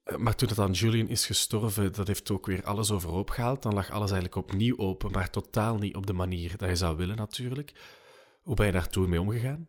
[0.07, 3.63] Eh, Maar toen het aan Julian is gestorven, dat heeft ook weer alles overhoop gehaald.
[3.63, 6.97] Dan lag alles eigenlijk opnieuw open, maar totaal niet op de manier dat je zou
[6.97, 7.73] willen natuurlijk.
[8.43, 9.69] Hoe ben je daar toen mee omgegaan?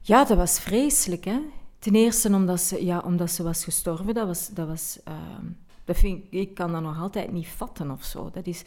[0.00, 1.24] Ja, dat was vreselijk.
[1.24, 1.40] Hè?
[1.78, 4.14] Ten eerste omdat ze, ja, omdat ze was gestorven.
[4.14, 5.46] Dat was, dat was, ehm,
[5.84, 8.30] dat vind, ik- kan dat nog altijd niet vatten of zo.
[8.30, 8.60] Dat is,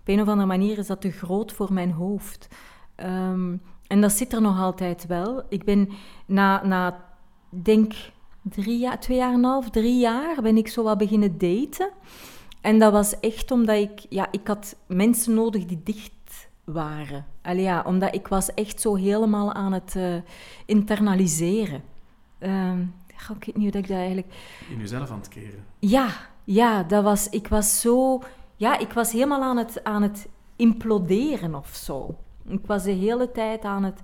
[0.00, 2.48] op een of andere manier is dat te groot voor mijn hoofd.
[2.94, 3.56] Ehm,
[3.86, 5.42] en dat zit er nog altijd wel.
[5.48, 5.88] Ik ben
[6.26, 7.04] na, na
[7.62, 7.92] denk
[8.42, 11.90] drie jaar, twee jaar en een half, drie jaar, ben ik zo wat beginnen daten.
[12.60, 17.26] En dat was echt omdat ik, ja, ik had mensen nodig die dicht waren.
[17.42, 20.14] Allee, ja, omdat ik was echt zo helemaal aan het eh,
[20.66, 21.82] internaliseren.
[23.16, 24.34] Goh, ik weet niet hoe dat ik dat eigenlijk...
[24.70, 25.64] In jezelf aan het keren.
[25.78, 26.08] Ja,
[26.44, 28.22] ja, dat was, ik was zo...
[28.56, 32.16] Ja, ik was helemaal aan het, aan het imploderen of zo.
[32.48, 34.00] Ik was de hele tijd aan het,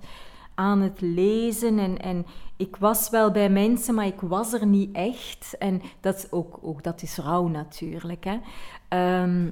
[0.59, 2.25] aan het lezen en, en
[2.57, 5.55] ik was wel bij mensen, maar ik was er niet echt.
[5.59, 8.23] En dat, is ook, ook, dat is rouw natuurlijk.
[8.23, 8.39] Hè.
[8.87, 9.49] Ehm,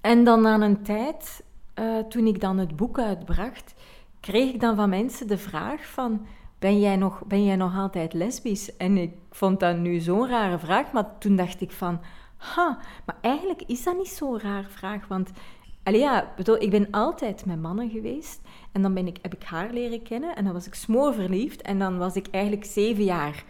[0.00, 1.44] en dan na een tijd,
[1.74, 3.74] eh, toen ik dan het boek uitbracht,
[4.20, 6.26] kreeg ik dan van mensen de vraag van...
[6.58, 8.76] Ben jij, nog, ben jij nog altijd lesbisch?
[8.76, 12.00] En ik vond dat nu zo'n rare vraag, maar toen dacht ik van...
[12.36, 15.30] Ha, maar eigenlijk is dat niet zo'n raar vraag, want...
[15.82, 18.40] Allee, ja, bedoel, ik ben altijd met mannen geweest.
[18.74, 21.62] En dan ben ik, heb ik haar leren kennen en dan was ik smoor verliefd.
[21.62, 23.44] En dan was ik eigenlijk zeven jaar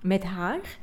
[0.00, 0.78] met haar.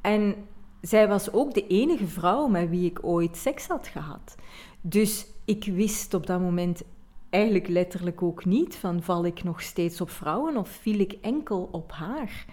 [0.00, 0.34] En
[0.80, 4.34] zij was ook de enige vrouw met wie ik ooit seks had gehad.
[4.80, 6.82] Dus ik wist op dat moment
[7.30, 11.68] eigenlijk letterlijk ook niet van val ik nog steeds op vrouwen of viel ik enkel
[11.72, 12.44] op haar.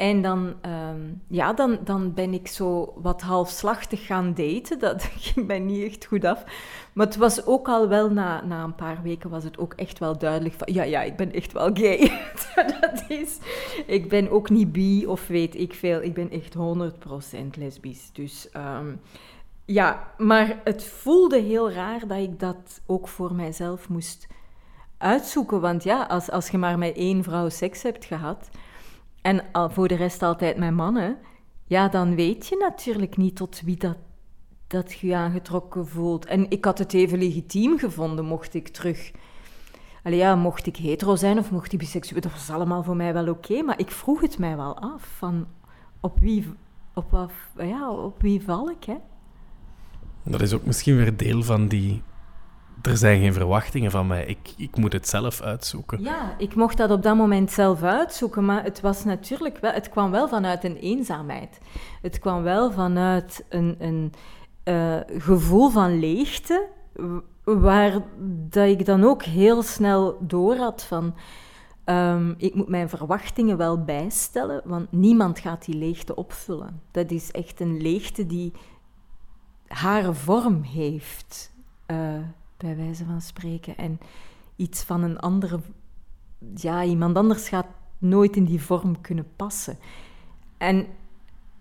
[0.00, 4.78] En dan, ehm, ja, dan, dan ben ik zo wat halfslachtig gaan daten.
[4.78, 6.44] Dat ging mij niet echt goed af.
[6.92, 9.98] Maar het was ook al wel, na, na een paar weken was het ook echt
[9.98, 10.72] wel duidelijk van...
[10.72, 11.98] Ja, ja, ik ben echt wel gay.
[12.80, 13.38] dat is...
[13.86, 16.02] Ik ben ook niet bi of weet ik veel.
[16.02, 16.58] Ik ben echt 100%
[17.58, 18.10] lesbisch.
[18.12, 18.94] Dus ehm,
[19.64, 24.26] ja, maar het voelde heel raar dat ik dat ook voor mijzelf moest
[24.98, 25.60] uitzoeken.
[25.60, 28.50] Want ja, als, als je maar met één vrouw seks hebt gehad...
[29.22, 31.18] En al voor de rest altijd met mannen,
[31.64, 33.96] ja, dan weet je natuurlijk niet tot wie dat,
[34.66, 36.26] dat je aangetrokken voelt.
[36.26, 39.10] En ik had het even legitiem gevonden, mocht ik terug...
[40.02, 42.20] Allee, ja, mocht ik hetero zijn of mocht ik biseksueel...
[42.20, 45.46] Dat was allemaal voor mij wel oké, maar ik vroeg het mij wel af, van
[46.00, 46.46] op wie,
[46.94, 48.96] op, wat, ja, op wie val ik, hè?
[50.22, 52.02] Dat is ook misschien weer deel van die
[52.82, 54.26] er zijn geen verwachtingen van mij.
[54.26, 56.02] Ik, ik moet het zelf uitzoeken.
[56.02, 59.88] Ja, ik mocht dat op dat moment zelf uitzoeken, maar het was natuurlijk wel, het
[59.88, 61.58] kwam wel vanuit een eenzaamheid.
[62.02, 64.12] Het kwam wel vanuit een, een
[64.62, 66.66] eh, gevoel van leegte,
[67.44, 68.00] waar
[68.48, 71.14] dat ik dan ook heel snel door had van,
[71.84, 76.80] ehm, ik moet mijn verwachtingen wel bijstellen, want niemand gaat die leegte opvullen.
[76.90, 78.52] Dat is echt een leegte die
[79.66, 81.52] haar vorm heeft,
[81.86, 82.18] eh,
[82.60, 83.76] bij wijze van spreken.
[83.76, 84.00] En
[84.56, 85.60] iets van een andere...
[86.54, 87.66] Ja, iemand anders gaat
[87.98, 89.78] nooit in die vorm kunnen passen.
[90.58, 90.86] En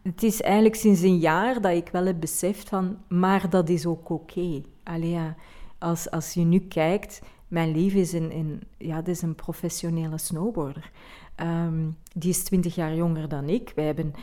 [0.02, 2.98] het is eigenlijk sinds een jaar dat ik wel heb beseft van...
[3.08, 4.62] Maar dat is ook oké.
[5.78, 7.22] Als, als je nu kijkt...
[7.48, 10.92] Mijn lief is een, ja, dat is een professionele snowboarder.
[11.36, 13.72] Ehm, die is twintig jaar jonger dan ik.
[13.76, 14.14] Wij hebben,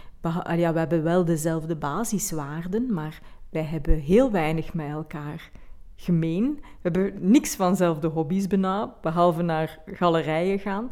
[0.57, 3.21] ja, we hebben wel dezelfde basiswaarden, maar
[3.51, 5.51] wij hebben heel weinig met elkaar
[5.97, 6.59] gemeen.
[6.61, 10.91] We hebben niks van dezelfde hobby's bijna, behalve naar galerijen gaan.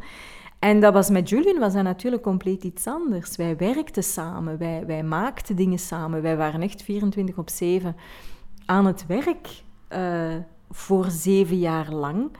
[0.58, 3.36] En dat was met Julian was dat natuurlijk compleet iets anders.
[3.36, 6.22] Wij werkten samen, wij, wij maakten dingen samen.
[6.22, 7.96] Wij waren echt 24 op 7
[8.66, 9.48] aan het werk
[9.88, 10.34] eh,
[10.70, 12.30] voor zeven jaar lang.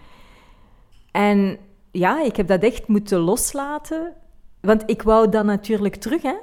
[1.10, 1.58] En
[1.90, 4.12] ja, ik heb dat echt moeten loslaten.
[4.60, 6.34] Want ik wou dat natuurlijk terug, hè.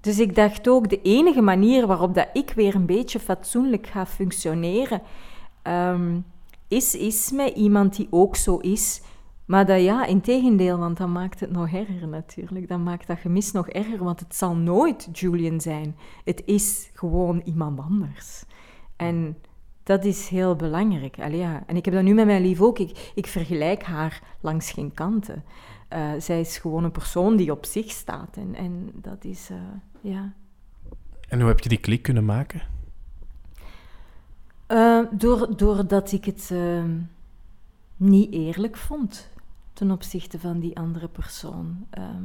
[0.00, 4.06] Dus ik dacht ook, de enige manier waarop dat ik weer een beetje fatsoenlijk ga
[4.06, 5.02] functioneren,
[5.68, 6.20] ehm,
[6.68, 9.02] is, is met iemand die ook zo is.
[9.44, 12.68] Maar dat ja, in tegendeel, want dan maakt het nog erger natuurlijk.
[12.68, 15.96] Dan maakt dat gemis nog erger, want het zal nooit Julian zijn.
[16.24, 18.44] Het is gewoon iemand anders.
[18.96, 19.36] En
[19.82, 21.18] dat is heel belangrijk.
[21.20, 21.42] Allee.
[21.66, 22.78] En ik heb dat nu met mijn lief ook.
[22.78, 25.44] Ik, ik vergelijk haar langs geen kanten.
[25.88, 28.36] Eh, zij is gewoon een persoon die op zich staat.
[28.36, 29.56] En, en dat is, eh,
[30.12, 30.32] ja...
[31.28, 32.62] En hoe heb je die klik kunnen maken?
[34.68, 36.96] Eh, door, doordat ik het ehm,
[37.96, 39.28] niet eerlijk vond
[39.72, 41.86] ten opzichte van die andere persoon.
[41.90, 42.24] Ehm,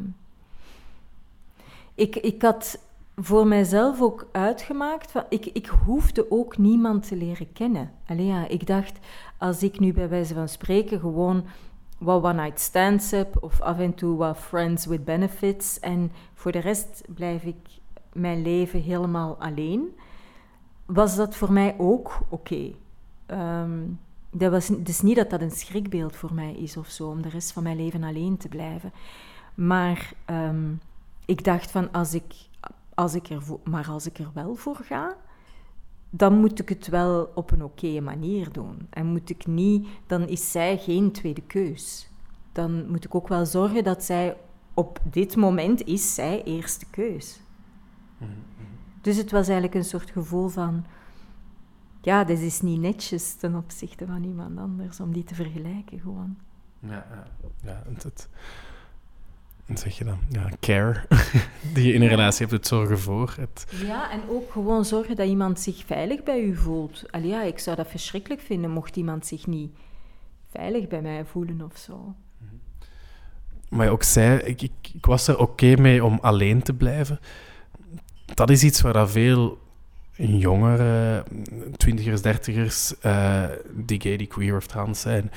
[1.96, 2.80] ik, ik had
[3.16, 7.92] voor mijzelf ook uitgemaakt, van, ik, ik hoefde ook niemand te leren kennen.
[8.08, 9.00] Allee, ja, ik dacht,
[9.38, 11.46] als ik nu bij wijze van spreken gewoon
[11.98, 16.60] wat one-night stands heb, of af en toe wat friends with benefits, en voor de
[16.60, 17.58] rest blijf ik
[18.14, 19.96] mijn leven helemaal alleen
[20.86, 22.72] was dat voor mij ook oké.
[23.26, 23.82] Ehm,
[24.32, 27.22] dat was, het is niet dat dat een schrikbeeld voor mij is of zo, om
[27.22, 28.92] de rest van mijn leven alleen te blijven.
[29.56, 30.74] Maar ehm,
[31.26, 32.34] ik dacht van, als ik,
[32.94, 35.16] als ik er maar als ik er wel voor ga,
[36.10, 38.88] dan moet ik het wel op een oké manier doen.
[38.90, 42.10] En moet ik niet, dan is zij geen tweede keus.
[42.52, 44.38] Dan moet ik ook wel zorgen dat zij
[44.74, 47.42] op dit moment is zij eerste keus.
[49.04, 50.86] Dus het was eigenlijk een soort gevoel van...
[52.02, 56.38] Ja, dit is niet netjes ten opzichte van iemand anders, om die te vergelijken gewoon.
[56.80, 57.24] Ja, ja.
[57.64, 58.30] ja het, het,
[59.66, 60.20] wat zeg je dan?
[60.30, 61.06] Ja, care
[61.74, 63.36] die je in een relatie hebt, het zorgen voor.
[63.40, 67.04] Het, Ja, en ook gewoon zorgen dat iemand zich veilig bij u voelt.
[67.12, 69.72] Allee, ja, ik zou dat verschrikkelijk vinden mocht iemand zich niet
[70.50, 72.16] veilig bij mij voelen of zo.
[73.70, 77.20] maar je ook zei, ik, ik, ik was er oké mee om alleen te blijven.
[78.26, 79.58] Dat is iets waar veel
[80.16, 81.24] jongeren,
[81.78, 83.44] twintigers, dertigers, eh,
[83.74, 85.32] die gay, die queer of trans zijn,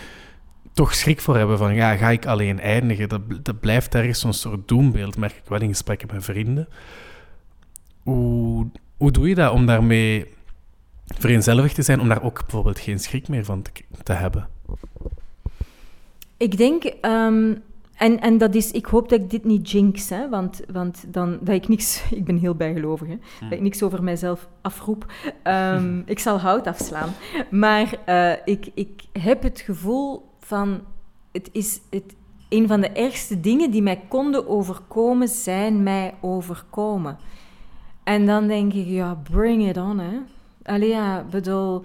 [0.72, 3.08] toch schrik voor hebben van, ja, ga ik alleen eindigen?
[3.08, 6.68] Dat, dat blijft ergens zo'n soort doembeeld, merk ik wel in gesprekken met vrienden.
[8.02, 8.66] Hoe,
[8.96, 10.26] hoe doe je dat om daarmee
[11.06, 13.70] vereenzelvigd te zijn, om daar ook bijvoorbeeld geen schrik meer van te,
[14.02, 14.48] te hebben?
[16.36, 17.54] Ik denk, ehm,
[17.96, 21.38] en, en dat is, ik hoop dat ik dit niet jinx, hè, want, want dan,
[21.40, 25.06] dat ik niks, ik ben heel bijgelovig, hè, dat ik niks over mijzelf afroep.
[25.42, 27.08] Ehm, ik zal hout afslaan.
[27.50, 30.80] Maar eh, ik, ik heb het gevoel van,
[31.32, 32.14] het is het,
[32.48, 37.18] een van de ergste dingen die mij konden overkomen, zijn mij overkomen.
[38.04, 40.18] En dan denk ik, ja, bring it on, hè.
[40.62, 41.84] Allee, ja, bedoel,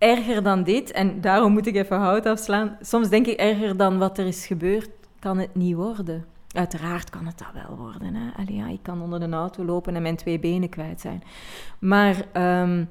[0.00, 2.76] erger dan dit, en daarom moet ik even hout afslaan.
[2.80, 6.24] Soms denk ik erger dan wat er is gebeurd, kan het niet worden.
[6.52, 8.14] Uiteraard kan het dat wel worden.
[8.14, 8.30] Hè?
[8.36, 11.22] Allee, ja, ik kan onder een auto lopen en mijn twee benen kwijt zijn.
[11.78, 12.84] Maar ehm,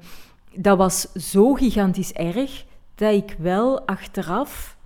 [0.54, 4.76] dat was zo gigantisch erg dat ik wel achteraf.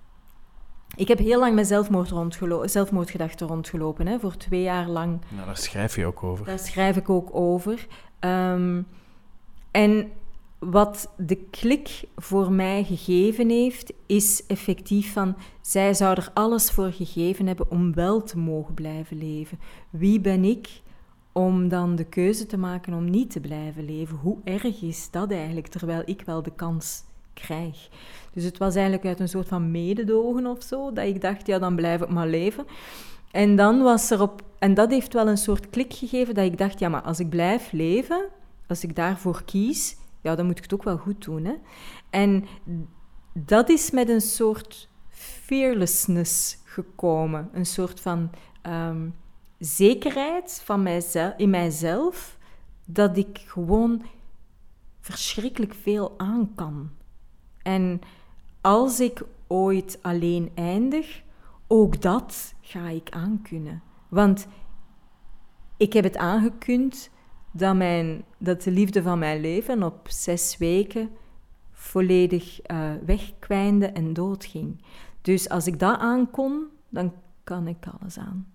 [0.95, 5.19] Ik heb heel lang met zelfmoord rondgelo- zelfmoordgedachten rondgelopen, hè, voor twee jaar lang.
[5.29, 6.45] Nou, daar schrijf je ook over.
[6.45, 7.87] Daar schrijf ik ook over.
[8.19, 8.81] Ehm,
[9.71, 10.11] en
[10.65, 15.35] wat de klik voor mij gegeven heeft, is effectief van...
[15.61, 19.59] Zij zou er alles voor gegeven hebben om wel te mogen blijven leven.
[19.89, 20.67] Wie ben ik
[21.31, 24.17] om dan de keuze te maken om niet te blijven leven?
[24.17, 27.03] Hoe erg is dat eigenlijk, terwijl ik wel de kans
[27.33, 27.89] krijg.
[28.33, 31.59] Dus het was eigenlijk uit een soort van mededogen of zo, dat ik dacht, ja,
[31.59, 32.65] dan blijf ik maar leven.
[33.31, 36.57] En dan was er op, en dat heeft wel een soort klik gegeven, dat ik
[36.57, 38.25] dacht, ja, maar als ik blijf leven,
[38.67, 41.45] als ik daarvoor kies, ja, dan moet ik het ook wel goed doen.
[41.45, 41.55] Hè?
[42.09, 42.45] En
[43.33, 48.29] dat is met een soort fearlessness gekomen, een soort van
[48.61, 49.09] ehm,
[49.59, 52.37] zekerheid van mijzelf, in mijzelf,
[52.85, 54.05] dat ik gewoon
[54.99, 56.89] verschrikkelijk veel aan kan.
[57.61, 58.01] En
[58.61, 61.21] als ik ooit alleen eindig,
[61.67, 63.83] ook dat ga ik aankunnen.
[64.09, 64.47] Want
[65.77, 67.09] ik heb het aangekund
[67.57, 71.09] dat, mijn, dat de liefde van mijn leven op zes weken
[71.71, 74.81] volledig uh, wegkwijnde en doodging.
[75.21, 78.53] Dus als ik dat aankon, dan kan ik alles aan.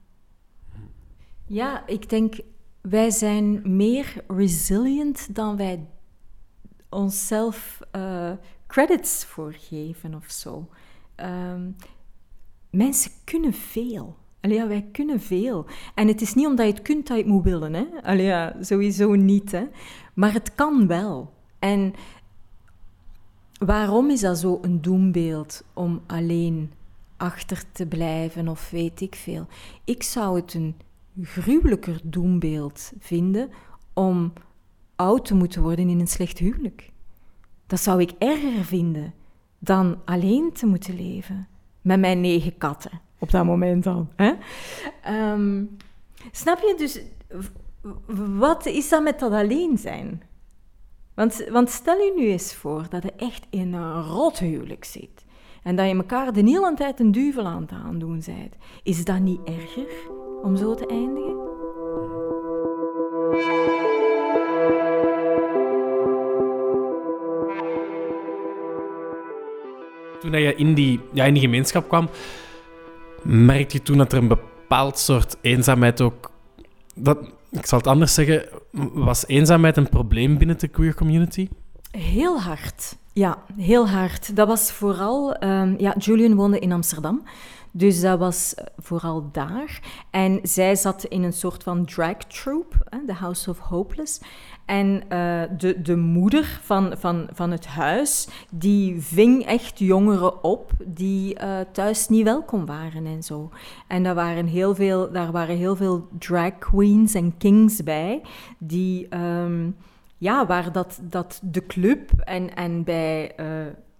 [1.46, 2.40] Ja, ik denk,
[2.80, 5.86] wij zijn meer resilient dan wij
[6.88, 8.32] onszelf uh,
[8.66, 10.68] credits voor geven of zo.
[11.16, 11.76] Um,
[12.70, 14.16] mensen kunnen veel.
[14.40, 15.66] Allee, ja, wij kunnen veel.
[15.94, 17.74] En het is niet omdat je het kunt dat je het moet willen.
[17.74, 17.86] Hè?
[18.02, 19.52] Allee, ja, sowieso niet.
[19.52, 19.64] Hè?
[20.14, 21.32] Maar het kan wel.
[21.58, 21.92] En
[23.58, 26.72] waarom is dat zo een doembeeld om alleen
[27.16, 29.46] achter te blijven of weet ik veel?
[29.84, 30.76] Ik zou het een
[31.22, 33.50] gruwelijker doembeeld vinden
[33.94, 34.32] om
[34.96, 36.90] oud te moeten worden in een slecht huwelijk.
[37.66, 39.14] Dat zou ik erger vinden
[39.58, 41.48] dan alleen te moeten leven
[41.80, 44.08] met mijn negen katten op dat moment dan.
[44.16, 44.32] Hè?
[45.02, 45.64] Ehm,
[46.30, 46.74] snap je?
[46.78, 47.00] Dus
[48.38, 50.22] wat is dat met dat alleen zijn?
[51.14, 55.24] Want, want stel je nu eens voor dat je echt in een rothuwelijk zit
[55.62, 58.54] en dat je elkaar de hele tijd een duvel aan het aandoen bent.
[58.82, 60.10] Is dat niet erger
[60.42, 61.48] om zo te eindigen?
[70.20, 72.08] Toen je in die, ja, in die gemeenschap kwam,
[73.22, 76.30] merkte je toen dat er een bepaald soort eenzaamheid ook...
[76.94, 77.18] Dat,
[77.50, 78.44] ik zal het anders zeggen,
[78.92, 81.48] was eenzaamheid een probleem binnen de queer community?
[81.90, 82.96] Heel hard.
[83.12, 84.36] Ja, heel hard.
[84.36, 85.44] Dat was vooral...
[85.44, 87.22] Um, ja, Julian woonde in Amsterdam.
[87.72, 89.80] Dus dat was eh, vooral daar.
[90.10, 94.20] En zij zat in een soort van drag troupe, de House of Hopeless.
[94.66, 100.72] En uh, de, de moeder van, van, van het huis, die ving echt jongeren op
[100.86, 103.50] die uh, thuis niet welkom waren en zo.
[103.86, 108.22] En daar waren heel veel, daar waren heel veel drag queens en kings bij,
[108.58, 109.16] die...
[109.16, 109.76] Um,
[110.16, 113.34] ja, waar dat, dat de club en, en bij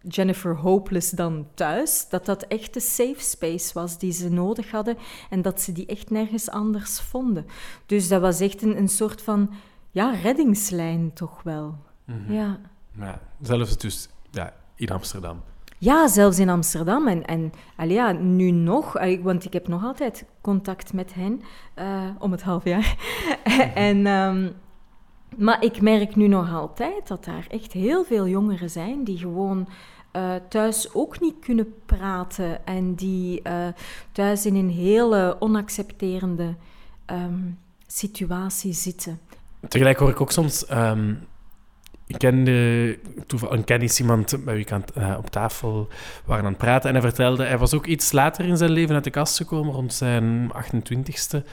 [0.09, 4.97] Jennifer Hopeless dan thuis, dat dat echt de safe space was die ze nodig hadden
[5.31, 7.47] en dat ze die echt nergens anders vonden.
[7.87, 9.51] Dus dat was echt een, een soort van
[9.91, 11.79] ja, reddingslijn toch wel.
[12.05, 12.33] Mhm.
[12.33, 12.61] Ja.
[12.99, 15.43] Ja, zelfs dus ja, in Amsterdam.
[15.79, 17.09] Ja, zelfs in Amsterdam.
[17.09, 17.53] En, en
[17.89, 21.43] ja, nu nog, allee, want ik heb nog altijd contact met hen
[21.79, 22.97] uh, om het half jaar.
[23.75, 24.55] en, um,
[25.37, 29.69] maar ik merk nu nog altijd dat daar echt heel veel jongeren zijn die gewoon
[30.13, 33.67] uh, thuis ook niet kunnen praten en die uh,
[34.13, 36.55] thuis in een hele onaccepterende
[37.07, 39.21] um, situatie zitten.
[39.69, 40.71] Tegelijk hoor ik ook soms.
[40.71, 41.19] Um,
[42.07, 45.89] ik kende toevallig een kennis iemand met wie ik aan, uh, op tafel
[46.25, 46.89] waren aan het praten.
[46.89, 49.75] En hij vertelde, hij was ook iets later in zijn leven uit de kast gekomen,
[49.75, 51.45] rond zijn 28ste.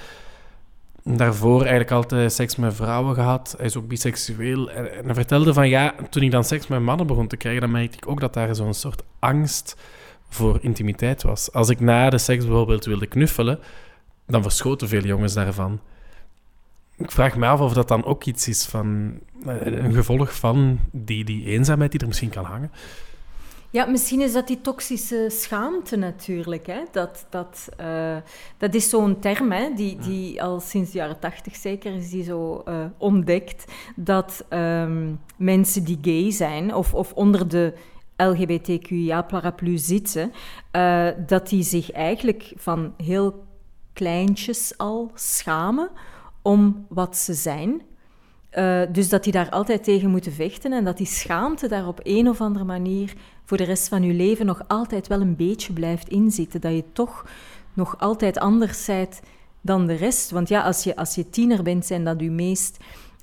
[1.15, 3.53] Daarvoor eigenlijk altijd seks met vrouwen gehad.
[3.57, 4.71] Hij is ook biseksueel.
[4.71, 7.71] En, hij vertelde van ja, toen ik dan seks met mannen begon te krijgen, dan
[7.71, 9.75] merkte ik ook dat daar zo'n soort angst
[10.29, 11.51] voor intimiteit was.
[11.51, 13.59] Als ik na de seks bijvoorbeeld wilde knuffelen,
[14.25, 15.79] dan verschoten veel jongens daarvan
[16.97, 21.23] ik vraag me af of dat dan ook iets is van een gevolg van die,
[21.23, 22.71] die eenzaamheid die er misschien kan hangen.
[23.69, 26.67] Ja, misschien is dat die toxische schaamte natuurlijk.
[26.67, 26.79] Hè?
[26.91, 28.17] Dat, dat, uh,
[28.57, 32.23] dat is zo'n term hè, die, die al sinds de jaren tachtig zeker is die
[32.23, 33.71] zo uh, ontdekt.
[33.95, 37.73] Dat um, mensen die gay zijn of, of onder de
[38.15, 40.31] LGBTQIA-paraplu zitten,
[40.71, 43.43] uh, dat die zich eigenlijk van heel
[43.93, 45.89] kleintjes al schamen
[46.41, 47.81] om wat ze zijn.
[48.53, 51.99] Uh, dus dat die daar altijd tegen moeten vechten en dat die schaamte daar op
[52.03, 55.73] een of andere manier voor de rest van je leven nog altijd wel een beetje
[55.73, 56.61] blijft inzitten.
[56.61, 57.25] Dat je toch
[57.73, 59.21] nog altijd anders bent
[59.61, 60.31] dan de rest.
[60.31, 62.77] Want ja, als je, als je tiener bent, zijn dat je meest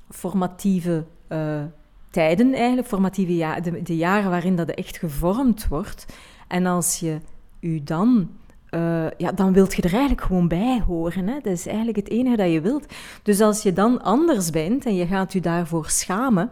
[0.09, 1.63] formatieve uh,
[2.09, 6.05] tijden eigenlijk, formatieve ja de, de, jaren waarin dat echt gevormd wordt.
[6.47, 7.19] En als je
[7.59, 8.29] je dan
[8.75, 11.27] uh, ja, dan wilt je er eigenlijk gewoon bij horen.
[11.27, 11.33] Hè?
[11.33, 12.85] Dat is eigenlijk het enige dat je wilt.
[13.23, 16.51] Dus als je dan anders bent en je gaat je daarvoor schamen,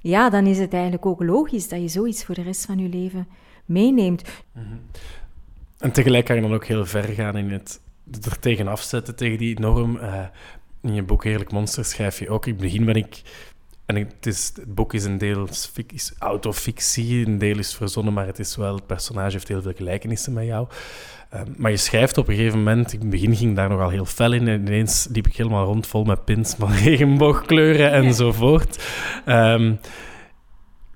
[0.00, 2.88] ja, dan is het eigenlijk ook logisch dat je zoiets voor de rest van je
[2.88, 3.28] leven
[3.64, 4.22] meeneemt.
[5.78, 7.80] En tegelijk kan je dan ook heel ver gaan in het
[8.22, 9.96] er tegen afzetten tegen die norm.
[9.96, 10.24] Eh,
[10.82, 13.22] in je boek Heerlijk Monster schrijf je ook, in het begin ben ik...
[13.86, 15.48] En het, is, het boek is een deel
[15.86, 19.72] is autofictie, een deel is verzonnen, maar het is wel, het personage heeft heel veel
[19.76, 20.68] gelijkenissen met jou.
[21.28, 24.04] Eh, maar je schrijft op een gegeven moment, in het begin ging daar nogal heel
[24.04, 28.84] fel in, en ineens liep ik helemaal rond vol met pins van regenboogkleuren enzovoort.
[29.24, 29.74] Ehm,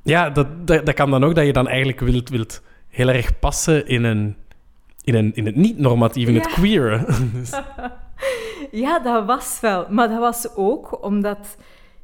[0.02, 3.38] ja, dat, dat, dat kan dan ook dat je dan eigenlijk wilt, wilt heel erg
[3.38, 4.36] passen in, een,
[5.04, 7.04] in, een, in het niet-normatief, in het queer.
[7.34, 7.52] Dus-
[8.70, 9.86] Ja, dat was wel.
[9.90, 11.56] Maar dat was ook omdat,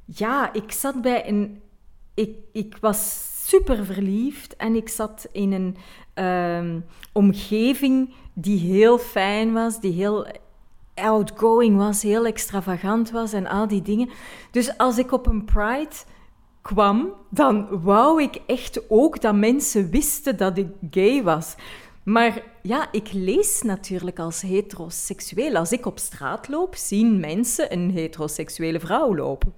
[0.04, 1.60] ja, ik zat bij een.
[2.14, 5.76] Ik, ik was super verliefd en ik zat in een
[6.14, 6.80] ehm,
[7.12, 10.26] omgeving die heel fijn was, die heel
[10.94, 14.08] outgoing was, heel extravagant was en al die dingen.
[14.50, 15.94] Dus als ik op een Pride
[16.62, 21.54] kwam, dan wou ik echt ook dat mensen wisten dat ik gay was.
[22.02, 25.56] Maar ja, ik lees natuurlijk als heteroseksueel.
[25.56, 29.54] Als ik op straat loop, zien mensen een heteroseksuele vrouw lopen.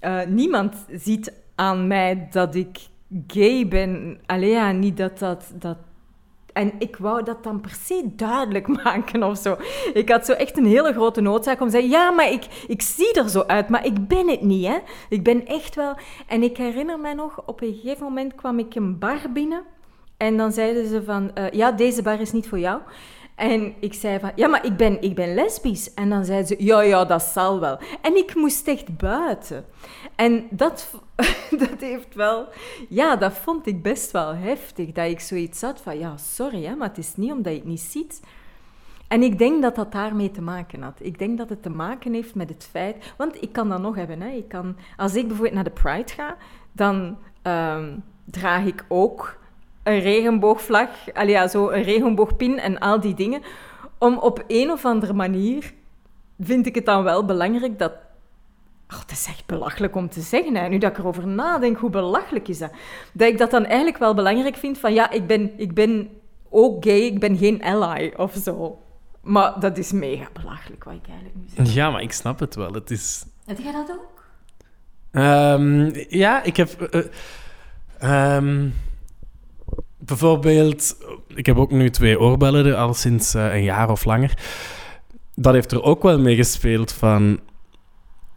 [0.00, 2.78] Eh, niemand ziet aan mij dat ik
[3.26, 4.20] gay ben.
[4.26, 5.52] Allee, ja, niet dat dat...
[5.54, 5.76] dat
[6.54, 9.56] en ik wou dat dan per se duidelijk maken of zo.
[9.92, 11.90] Ik had zo echt een hele grote noodzaak om te zeggen...
[11.90, 14.78] Ja, maar ik, ik zie er zo uit, maar ik ben het niet, hè.
[15.08, 15.94] Ik ben echt wel...
[16.26, 19.62] En ik herinner mij nog, op een gegeven moment kwam ik een bar binnen...
[20.16, 21.34] En dan zeiden ze van...
[21.34, 22.80] eh, ja, deze bar is niet voor jou.
[23.34, 24.32] En ik zei van...
[24.34, 25.94] Ja, maar ik ben, ik ben lesbisch.
[25.94, 26.64] En dan zeiden ze...
[26.64, 27.78] Ja, ja, dat zal wel.
[28.00, 29.64] En ik moest echt buiten.
[30.14, 30.90] En dat,
[31.64, 32.48] dat heeft wel...
[32.88, 34.92] Ja, dat vond ik best wel heftig.
[34.92, 35.98] Dat ik zoiets had van...
[35.98, 38.20] Ja, sorry, hè, maar het is niet omdat je het niet ziet.
[39.08, 40.98] En ik denk dat dat daarmee te maken had.
[40.98, 43.14] Ik denk dat het te maken heeft met het feit...
[43.16, 44.20] Want ik kan dat nog hebben.
[44.20, 44.28] Hè.
[44.28, 46.36] Ik kan, als ik bijvoorbeeld naar de Pride ga,
[46.72, 49.42] dan ehm, draag ik ook
[49.84, 50.88] een regenboogvlag.
[51.26, 53.42] Ja, zo een regenboogpin en al die dingen.
[53.98, 55.72] Om op een of andere manier...
[56.40, 57.92] Vind ik het dan wel belangrijk dat...
[58.90, 60.54] Oh, dat is echt belachelijk om te zeggen.
[60.56, 60.68] Hè.
[60.68, 62.70] Nu dat ik erover nadenk, hoe belachelijk is dat?
[63.12, 64.94] Dat ik dat dan eigenlijk wel belangrijk vind van...
[64.94, 66.08] Ja, ik ben, ik ben
[66.50, 68.78] ook gay, ik ben geen ally of zo.
[69.20, 71.74] Maar dat is mega belachelijk, wat ik eigenlijk nu zeg.
[71.74, 72.72] ja, maar ik snap het wel.
[72.72, 73.24] Het is...
[73.46, 74.24] Heb jij dat ook?
[75.10, 76.80] Ehm, ja, ik heb...
[76.80, 78.68] eh, eh, ehm,
[80.06, 80.96] bijvoorbeeld...
[81.34, 84.38] Ik heb ook nu twee oorbellen, al sinds eh, een jaar of langer.
[85.34, 87.40] Dat heeft er ook wel mee gespeeld van...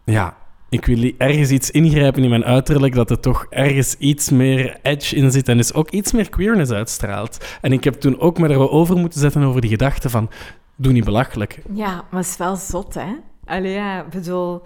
[0.04, 0.36] Ja,
[0.68, 5.16] ik wil ergens iets ingrijpen in mijn uiterlijk dat er toch ergens iets meer edge
[5.16, 7.58] in zit en dus ook iets meer queerness uitstraalt.
[7.60, 10.30] En ik heb toen ook me erover moeten zetten over die gedachte van...
[10.76, 11.62] Doe niet belachelijk.
[11.72, 13.12] Ja, maar het is wel zot, hè?
[13.44, 14.62] Allee, ja, bedoel...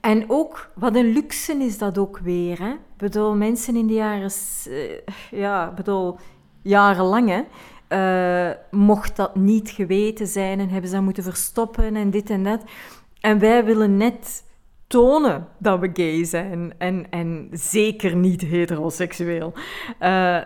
[0.00, 2.74] En ook, wat een luxe is dat ook weer, hè?
[2.96, 4.30] Bedoel, mensen in de jaren...
[4.64, 6.18] eh, ja, bedoel,
[6.62, 7.42] jarenlang, hè?
[7.88, 12.44] eh, mocht dat niet geweten zijn en hebben ze dat moeten verstoppen en dit en
[12.44, 12.62] dat.
[13.20, 14.44] En wij willen net
[14.86, 19.52] tonen dat we gay zijn en, en zeker niet heteroseksueel.
[19.98, 20.40] Eh,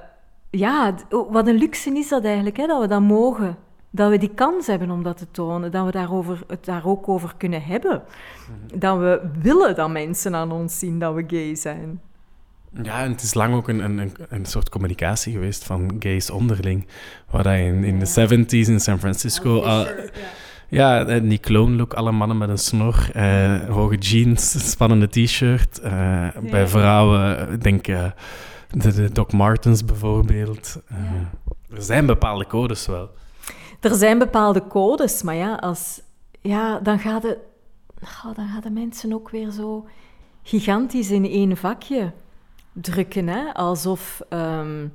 [0.50, 3.56] ja, wat een luxe is dat eigenlijk, hè, dat we dat mogen.
[3.90, 7.08] Dat we die kans hebben om dat te tonen, dat we daarover, het daar ook
[7.08, 8.02] over kunnen hebben.
[8.74, 12.00] Dat we willen dat mensen aan ons zien dat we gay zijn.
[12.82, 16.86] Ja, en het is lang ook een, een, een- soort communicatie geweest van gays onderling.
[17.30, 18.06] Waar dat in, in de
[18.46, 19.60] 70s in San Francisco...
[19.62, 19.86] al-
[20.68, 25.78] ja, eh, die clone look, alle mannen met een snor, eh, hoge jeans, spannende t-shirt.
[25.80, 28.04] eh, Bij vrouwen, ik denk eh,
[28.70, 30.80] de, de Doc Martens bijvoorbeeld.
[30.88, 33.10] Eh, Er zijn bepaalde codes wel.
[33.80, 36.00] Er zijn bepaalde codes, maar ja, als,
[36.40, 37.38] ja dan, gaan de,
[38.02, 39.86] oh, dan gaan de mensen ook weer zo
[40.42, 42.12] gigantisch in één vakje
[42.72, 43.28] drukken.
[43.28, 43.54] Hè?
[43.54, 44.86] Alsof, ehm,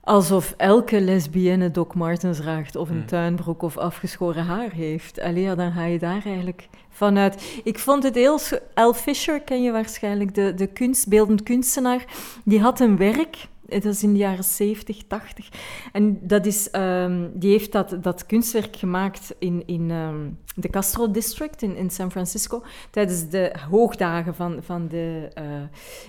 [0.00, 5.20] alsof elke lesbienne Doc Martens draagt of een tuinbroek of afgeschoren haar heeft.
[5.20, 7.60] Allee, ja, dan ga je daar eigenlijk vanuit.
[7.64, 8.38] Ik vond het heel...
[8.74, 12.04] Al Fisher ken je waarschijnlijk, de, de kunst, beeldend kunstenaar.
[12.44, 13.48] Die had een werk...
[13.82, 15.48] Dat is in de jaren 70, 80.
[15.92, 21.10] En dat is, ehm, die heeft dat, dat kunstwerk gemaakt in, in ehm, de Castro
[21.10, 25.44] District in, in San Francisco tijdens de hoogdagen van, van de, eh,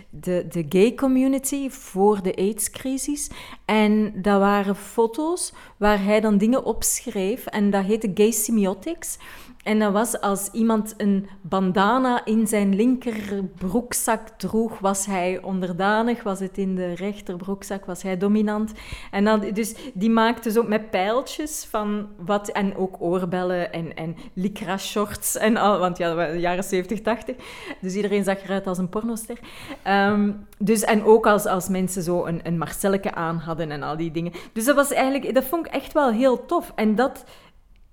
[0.10, 3.30] de, de gay community voor de AIDS-crisis.
[3.66, 9.18] En dat waren foto's waar hij dan dingen opschreef en dat heette Gay Semiotics.
[9.66, 16.40] En dat was als iemand een bandana in zijn linkerbroekzak droeg, was hij onderdanig, was
[16.40, 18.72] het in de rechterbroekzak, was hij dominant.
[19.12, 24.16] En dan, dus die maakte zo met pijltjes van wat, en ook oorbellen en, en
[24.34, 27.36] lycra shorts en al, want ja, de jaren 70, 80.
[27.82, 29.40] Dus iedereen zag eruit als een pornoster.
[29.84, 33.98] Ehm, dus, en ook als, als mensen zo een, een Marcelleke aan hadden en al
[33.98, 34.32] die dingen.
[34.54, 36.72] Dus dat was eigenlijk, dat vond ik echt wel heel tof.
[36.76, 37.24] En dat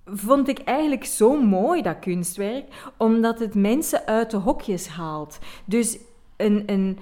[0.04, 5.38] vond ik eigenlijk zo mooi, dat kunstwerk, omdat het mensen uit de hokjes haalt.
[5.64, 5.98] Dus
[6.36, 6.98] een, een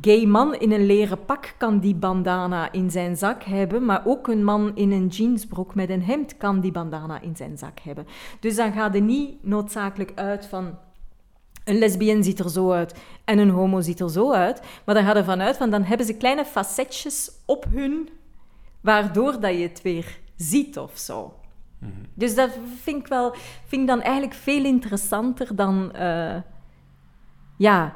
[0.00, 4.28] gay man in een leren pak kan die bandana in zijn zak hebben, maar ook
[4.28, 8.06] een man in een jeansbroek met een hemd kan die bandana in zijn zak hebben.
[8.40, 10.78] Dus dan gaat het niet noodzakelijk uit van
[11.64, 12.94] een lesbienne ziet er zo uit
[13.24, 16.06] en een homo ziet er zo uit, maar dan gaat er vanuit van dan hebben
[16.06, 18.08] ze kleine facetjes op hun,
[18.80, 21.34] waardoor dat je het weer ziet of zo.
[22.14, 22.50] Dus dat
[22.82, 23.34] vind ik, wel,
[23.66, 25.92] vind ik dan eigenlijk veel interessanter dan...
[25.92, 26.36] eh,
[27.56, 27.94] ja,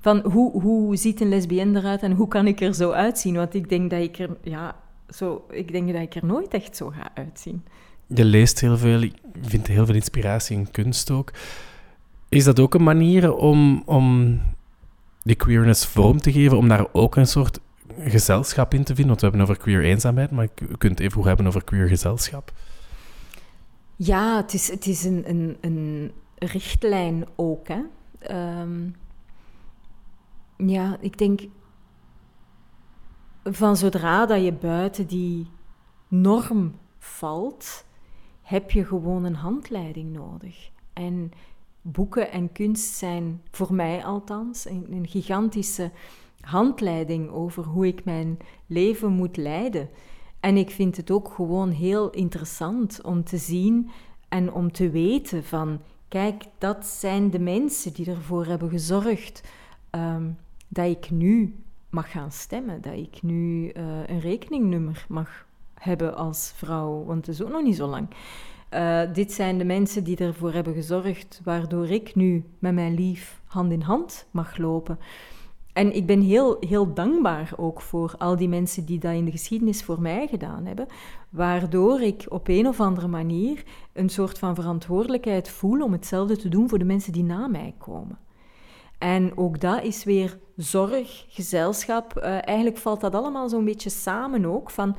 [0.00, 3.34] van hoe, hoe ziet een lesbienne eruit en hoe kan ik er zo uitzien?
[3.34, 4.76] Want ik denk dat ik er, ja,
[5.08, 7.64] zo, ik denk dat ik er nooit echt zo ga uitzien.
[8.06, 9.12] Je leest heel veel, je
[9.42, 11.32] vindt heel veel inspiratie in kunst ook.
[12.28, 14.40] Is dat ook een manier om, om
[15.22, 17.60] die queerness vorm te geven, om daar ook een soort
[17.98, 19.06] gezelschap in te vinden?
[19.06, 22.52] Want we hebben over queer eenzaamheid, maar je kunt even goed hebben over queer gezelschap.
[23.96, 27.68] Ja, het is, het is een, een, een richtlijn ook.
[27.68, 27.82] Hè?
[28.18, 28.88] Ehm,
[30.56, 31.40] ja, ik denk
[33.44, 35.46] van zodra dat je buiten die
[36.08, 37.84] norm valt,
[38.42, 40.70] heb je gewoon een handleiding nodig.
[40.92, 41.30] En
[41.82, 45.90] boeken en kunst zijn voor mij althans een, een gigantische
[46.40, 49.88] handleiding over hoe ik mijn leven moet leiden.
[50.46, 53.90] En ik vind het ook gewoon heel interessant om te zien
[54.28, 59.42] en om te weten van, kijk, dat zijn de mensen die ervoor hebben gezorgd
[59.90, 60.30] ehm,
[60.68, 61.54] dat ik nu
[61.90, 67.34] mag gaan stemmen, dat ik nu eh, een rekeningnummer mag hebben als vrouw, want het
[67.34, 68.08] is ook nog niet zo lang.
[68.68, 73.40] Eh, dit zijn de mensen die ervoor hebben gezorgd, waardoor ik nu met mijn lief
[73.46, 74.98] hand in hand mag lopen.
[75.76, 79.30] En ik ben heel, heel dankbaar ook voor al die mensen die dat in de
[79.30, 80.86] geschiedenis voor mij gedaan hebben,
[81.30, 83.62] waardoor ik op een of andere manier
[83.92, 87.74] een soort van verantwoordelijkheid voel om hetzelfde te doen voor de mensen die na mij
[87.78, 88.18] komen.
[88.98, 92.16] En ook dat is weer zorg, gezelschap.
[92.16, 94.70] Eh, eigenlijk valt dat allemaal zo'n beetje samen ook.
[94.70, 94.96] Van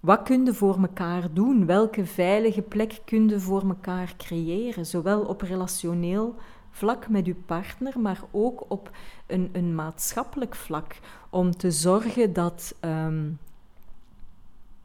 [0.00, 1.66] wat kun je voor elkaar doen?
[1.66, 4.86] Welke veilige plek kun je voor elkaar creëren?
[4.86, 6.34] Zowel op relationeel
[6.74, 8.90] vlak met uw partner, maar ook op
[9.26, 10.98] een, een maatschappelijk vlak.
[11.30, 13.30] Om te zorgen dat ehm,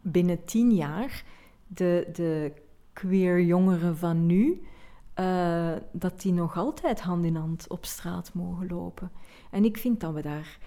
[0.01, 1.23] binnen tien jaar
[1.67, 2.51] de, de
[2.93, 4.63] queer jongeren van nu,
[5.13, 9.11] eh, dat die nog altijd hand in hand op straat mogen lopen.
[9.51, 10.57] En ik vind dat we daar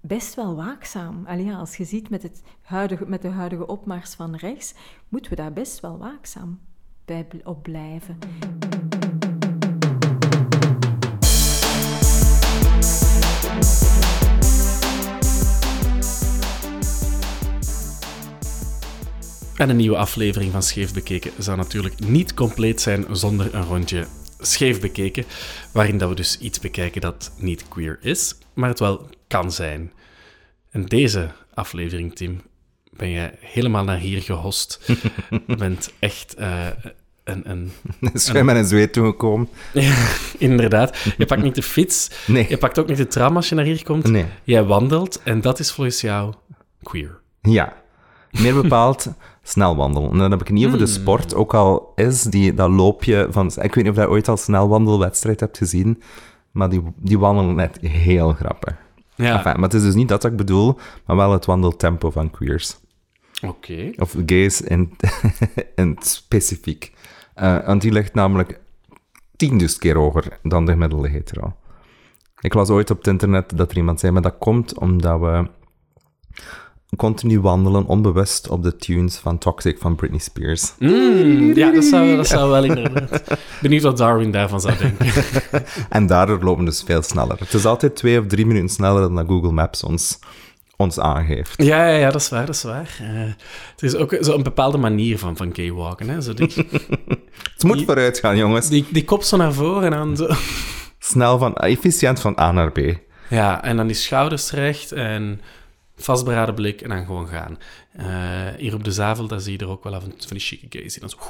[0.00, 1.26] best wel waakzaam.
[1.26, 4.74] Allee, als je ziet met, het huidige, met de huidige opmars van rechts,
[5.08, 6.60] moeten we daar best wel waakzaam
[7.04, 8.18] bij op blijven.
[19.56, 24.06] En een nieuwe aflevering van Scheef Bekeken zou natuurlijk niet compleet zijn zonder een rondje
[24.40, 25.24] Scheef Bekeken,
[25.72, 29.92] waarin dat we dus iets bekijken dat niet queer is, maar het wel kan zijn.
[30.70, 32.40] En deze aflevering, Tim,
[32.90, 34.80] ben je helemaal naar hier gehost.
[35.46, 36.66] Je bent echt eh,
[37.24, 37.72] een, een...
[38.14, 39.48] Schuim en zweet toegekomen.
[39.72, 39.94] Ja,
[40.38, 40.96] inderdaad.
[41.18, 42.46] Je pakt niet de fiets, Nee.
[42.48, 44.08] je pakt ook niet de tram als je naar hier komt.
[44.08, 44.26] Nee.
[44.44, 46.34] Jij wandelt en dat is volgens jou
[46.82, 47.20] queer.
[47.42, 47.82] Ja.
[48.30, 49.06] Meer bepaald
[49.48, 50.10] snel wandelen.
[50.10, 53.46] En dan heb ik niet over de sport, ook al is die, dat loopje van...
[53.46, 56.02] Ik weet niet of je ooit al snelwandelwedstrijd hebt gezien,
[56.50, 58.74] maar die, die wandelen net heel grappig.
[59.14, 62.30] Ja, Enfin, maar het is dus niet dat ik bedoel, maar wel het wandeltempo van
[62.30, 62.76] queers.
[63.42, 63.90] oké.
[63.96, 64.96] Of gays in,
[65.74, 66.92] in het specifiek.
[67.34, 68.60] Eh, want die ligt namelijk
[69.36, 71.56] tienduizend keer hoger dan de gemiddelde hetero.
[72.40, 75.48] Ik las ooit op het internet dat er iemand zei, maar dat komt omdat we
[76.96, 80.72] continu wandelen, onbewust, op de tunes van Toxic van Britney Spears.
[80.78, 83.22] Mm, ja, dat zou, dat zou wel inderdaad.
[83.62, 85.06] Benieuwd wat Darwin daarvan zou denken.
[85.88, 87.38] En daardoor lopen we dus veel sneller.
[87.38, 90.18] Het is altijd twee of drie minuten sneller dan dat Google Maps ons,
[90.76, 91.62] ons aangeeft.
[91.62, 92.96] Ja, ja, ja, dat is waar, dat is waar.
[93.00, 93.34] Eh, er
[93.76, 96.08] is ook zo een bepaalde manier van, van gaywalken.
[96.08, 96.20] Hè?
[96.20, 96.52] Zo die,
[97.54, 98.68] Het moet vooruit gaan, jongens.
[98.68, 100.28] die, die kop zo naar voren en dan zo...
[100.98, 102.78] Snel van, efficiënt van A naar B.
[103.28, 105.40] Ja, en dan die schouders recht en
[105.96, 107.58] vastberaden blik en dan gewoon gaan.
[107.96, 108.06] Eh,
[108.56, 110.46] hier op de Zavel, daar zie je er ook wel af en toe van die
[110.46, 111.18] chique gays die dan zo...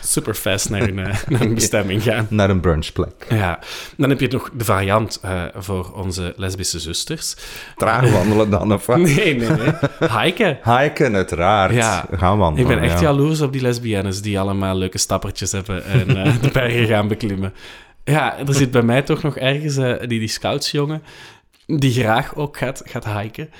[0.00, 2.26] Super fast naar hun, eh, naar bestemming gaan.
[2.30, 3.26] Naar een brunchplek.
[3.28, 3.58] Ja,
[3.96, 7.36] dan heb je nog de variant eh, voor onze lesbische zusters.
[7.76, 8.98] Traag wandelen dan, of wat?
[9.14, 9.72] Nee, nee, nee.
[10.20, 10.58] Hiken.
[10.64, 11.74] Hiken, uiteraard.
[11.74, 12.06] Ja.
[12.12, 13.06] Gaan wandelen, Ik ben echt ja.
[13.06, 16.06] jaloers op die lesbiennes die allemaal leuke stappertjes hebben en
[16.40, 17.54] de bergen gaan beklimmen.
[18.04, 21.02] Ja, er zit bij mij toch nog ergens die, die scoutsjongen
[21.66, 23.50] die graag ook gaat, gaat hiken.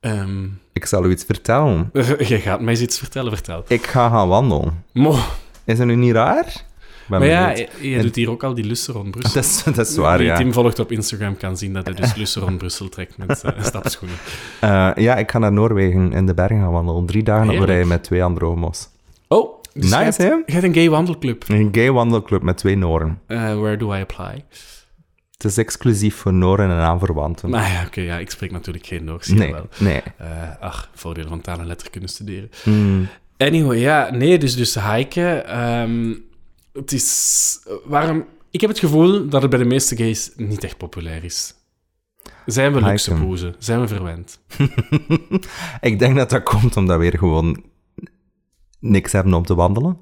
[0.00, 1.90] Ehm, Ik zal u iets vertellen.
[2.18, 3.64] je gaat mij eens iets vertellen, vertel.
[3.68, 4.84] Ik ga gaan wandelen.
[4.92, 5.16] Mo.
[5.64, 6.70] Is dat nu niet raar?
[7.08, 7.50] Ben Maar ja,
[7.80, 9.34] je, doet hier ook al die lussen rond Brussel.
[9.34, 10.36] dat is, dat is waar, Wie ja.
[10.36, 13.62] Tim volgt op Instagram kan zien dat hij dus lussen rond Brussel trekt met eh,
[13.64, 14.16] stapschoenen.
[14.60, 17.06] Eh, ja, ik ga naar Noorwegen in de bergen gaan wandelen.
[17.06, 18.88] Drie dagen op rij met twee andere homo's.
[19.28, 20.24] Oh, dus Nice, je hebt- hè?
[20.28, 21.44] Je hebt een gay wandelclub.
[21.48, 23.20] Een gay wandelclub met twee Noren.
[23.26, 24.44] Eh, where do I apply?
[25.42, 27.50] Het is exclusief voor Noren en aanverwanten.
[27.50, 29.68] Maar ja, oké, ja, ik spreek natuurlijk geen Noors, nee, wel.
[29.78, 30.02] nee.
[30.16, 30.26] Eh,
[30.60, 32.50] ach, voordelen van taal en letter kunnen studeren.
[32.62, 33.08] Hmm.
[33.36, 35.46] Anyway, ja, nee, dus, dus hiken.
[35.46, 36.14] ehm,
[36.72, 37.58] het is...
[37.84, 38.24] Waarom...
[38.50, 41.54] Ik heb het gevoel dat het bij de meeste gays niet echt populair is.
[42.46, 43.54] Zijn we luxe boezen?
[43.58, 44.40] Zijn we verwend?
[45.80, 47.62] Ik denk dat dat komt omdat we hier gewoon
[48.80, 49.98] niks hebben om te wandelen.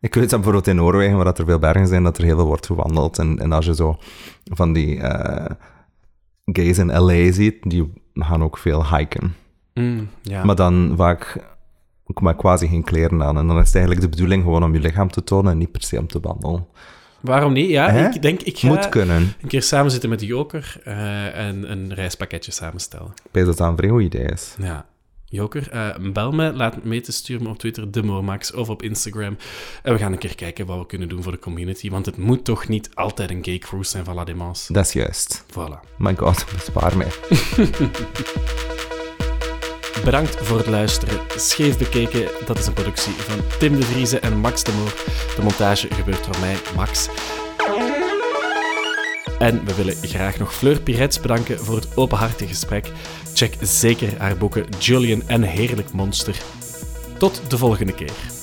[0.00, 2.36] Ik weet dat bijvoorbeeld in Noorwegen, waar dat er veel bergen zijn, dat er heel
[2.36, 3.18] veel wordt gewandeld.
[3.18, 3.98] En, en als je zo
[4.44, 5.54] van die eh,
[6.44, 9.34] gays in LA ziet, die gaan ook veel hiken.
[9.74, 10.44] Mm, ja.
[10.44, 11.36] Maar dan vaak
[12.04, 13.38] ook maar quasi geen kleren aan.
[13.38, 15.72] En dan is het eigenlijk de bedoeling gewoon om je lichaam te tonen en niet
[15.72, 16.66] per se om te wandelen.
[17.20, 17.70] Waarom niet?
[17.70, 18.08] Ja, Hè?
[18.08, 19.34] ik denk, ik ga Moet kunnen.
[19.42, 23.06] een keer samen zitten met de Joker eh, en een reispakketje samenstellen.
[23.24, 24.54] Ik weet dat dat een vrij goed idee is.
[24.58, 24.86] Ja.
[25.30, 29.36] Joker, eh, bel me, laat me mee te sturen op Twitter, Demomax, of op Instagram.
[29.82, 32.16] En we gaan een keer kijken wat we kunnen doen voor de community, want het
[32.16, 34.72] moet toch niet altijd een gay cruise zijn van La Démence.
[34.72, 35.44] Dat is juist.
[35.50, 35.96] Voilà.
[35.98, 37.10] My god, bespaar mij.
[40.04, 41.20] Bedankt voor het luisteren.
[41.36, 44.94] Scheef bekeken, dat is een productie van Tim de Vrieze en Max de Moor.
[45.36, 47.08] De montage gebeurt door mij, Max.
[49.38, 52.92] En we willen graag nog Fleur Pirets bedanken voor het openhartige gesprek.
[53.38, 56.36] Check zeker haar boeken Julian en Heerlijk Monster.
[57.18, 58.37] Tot de volgende keer.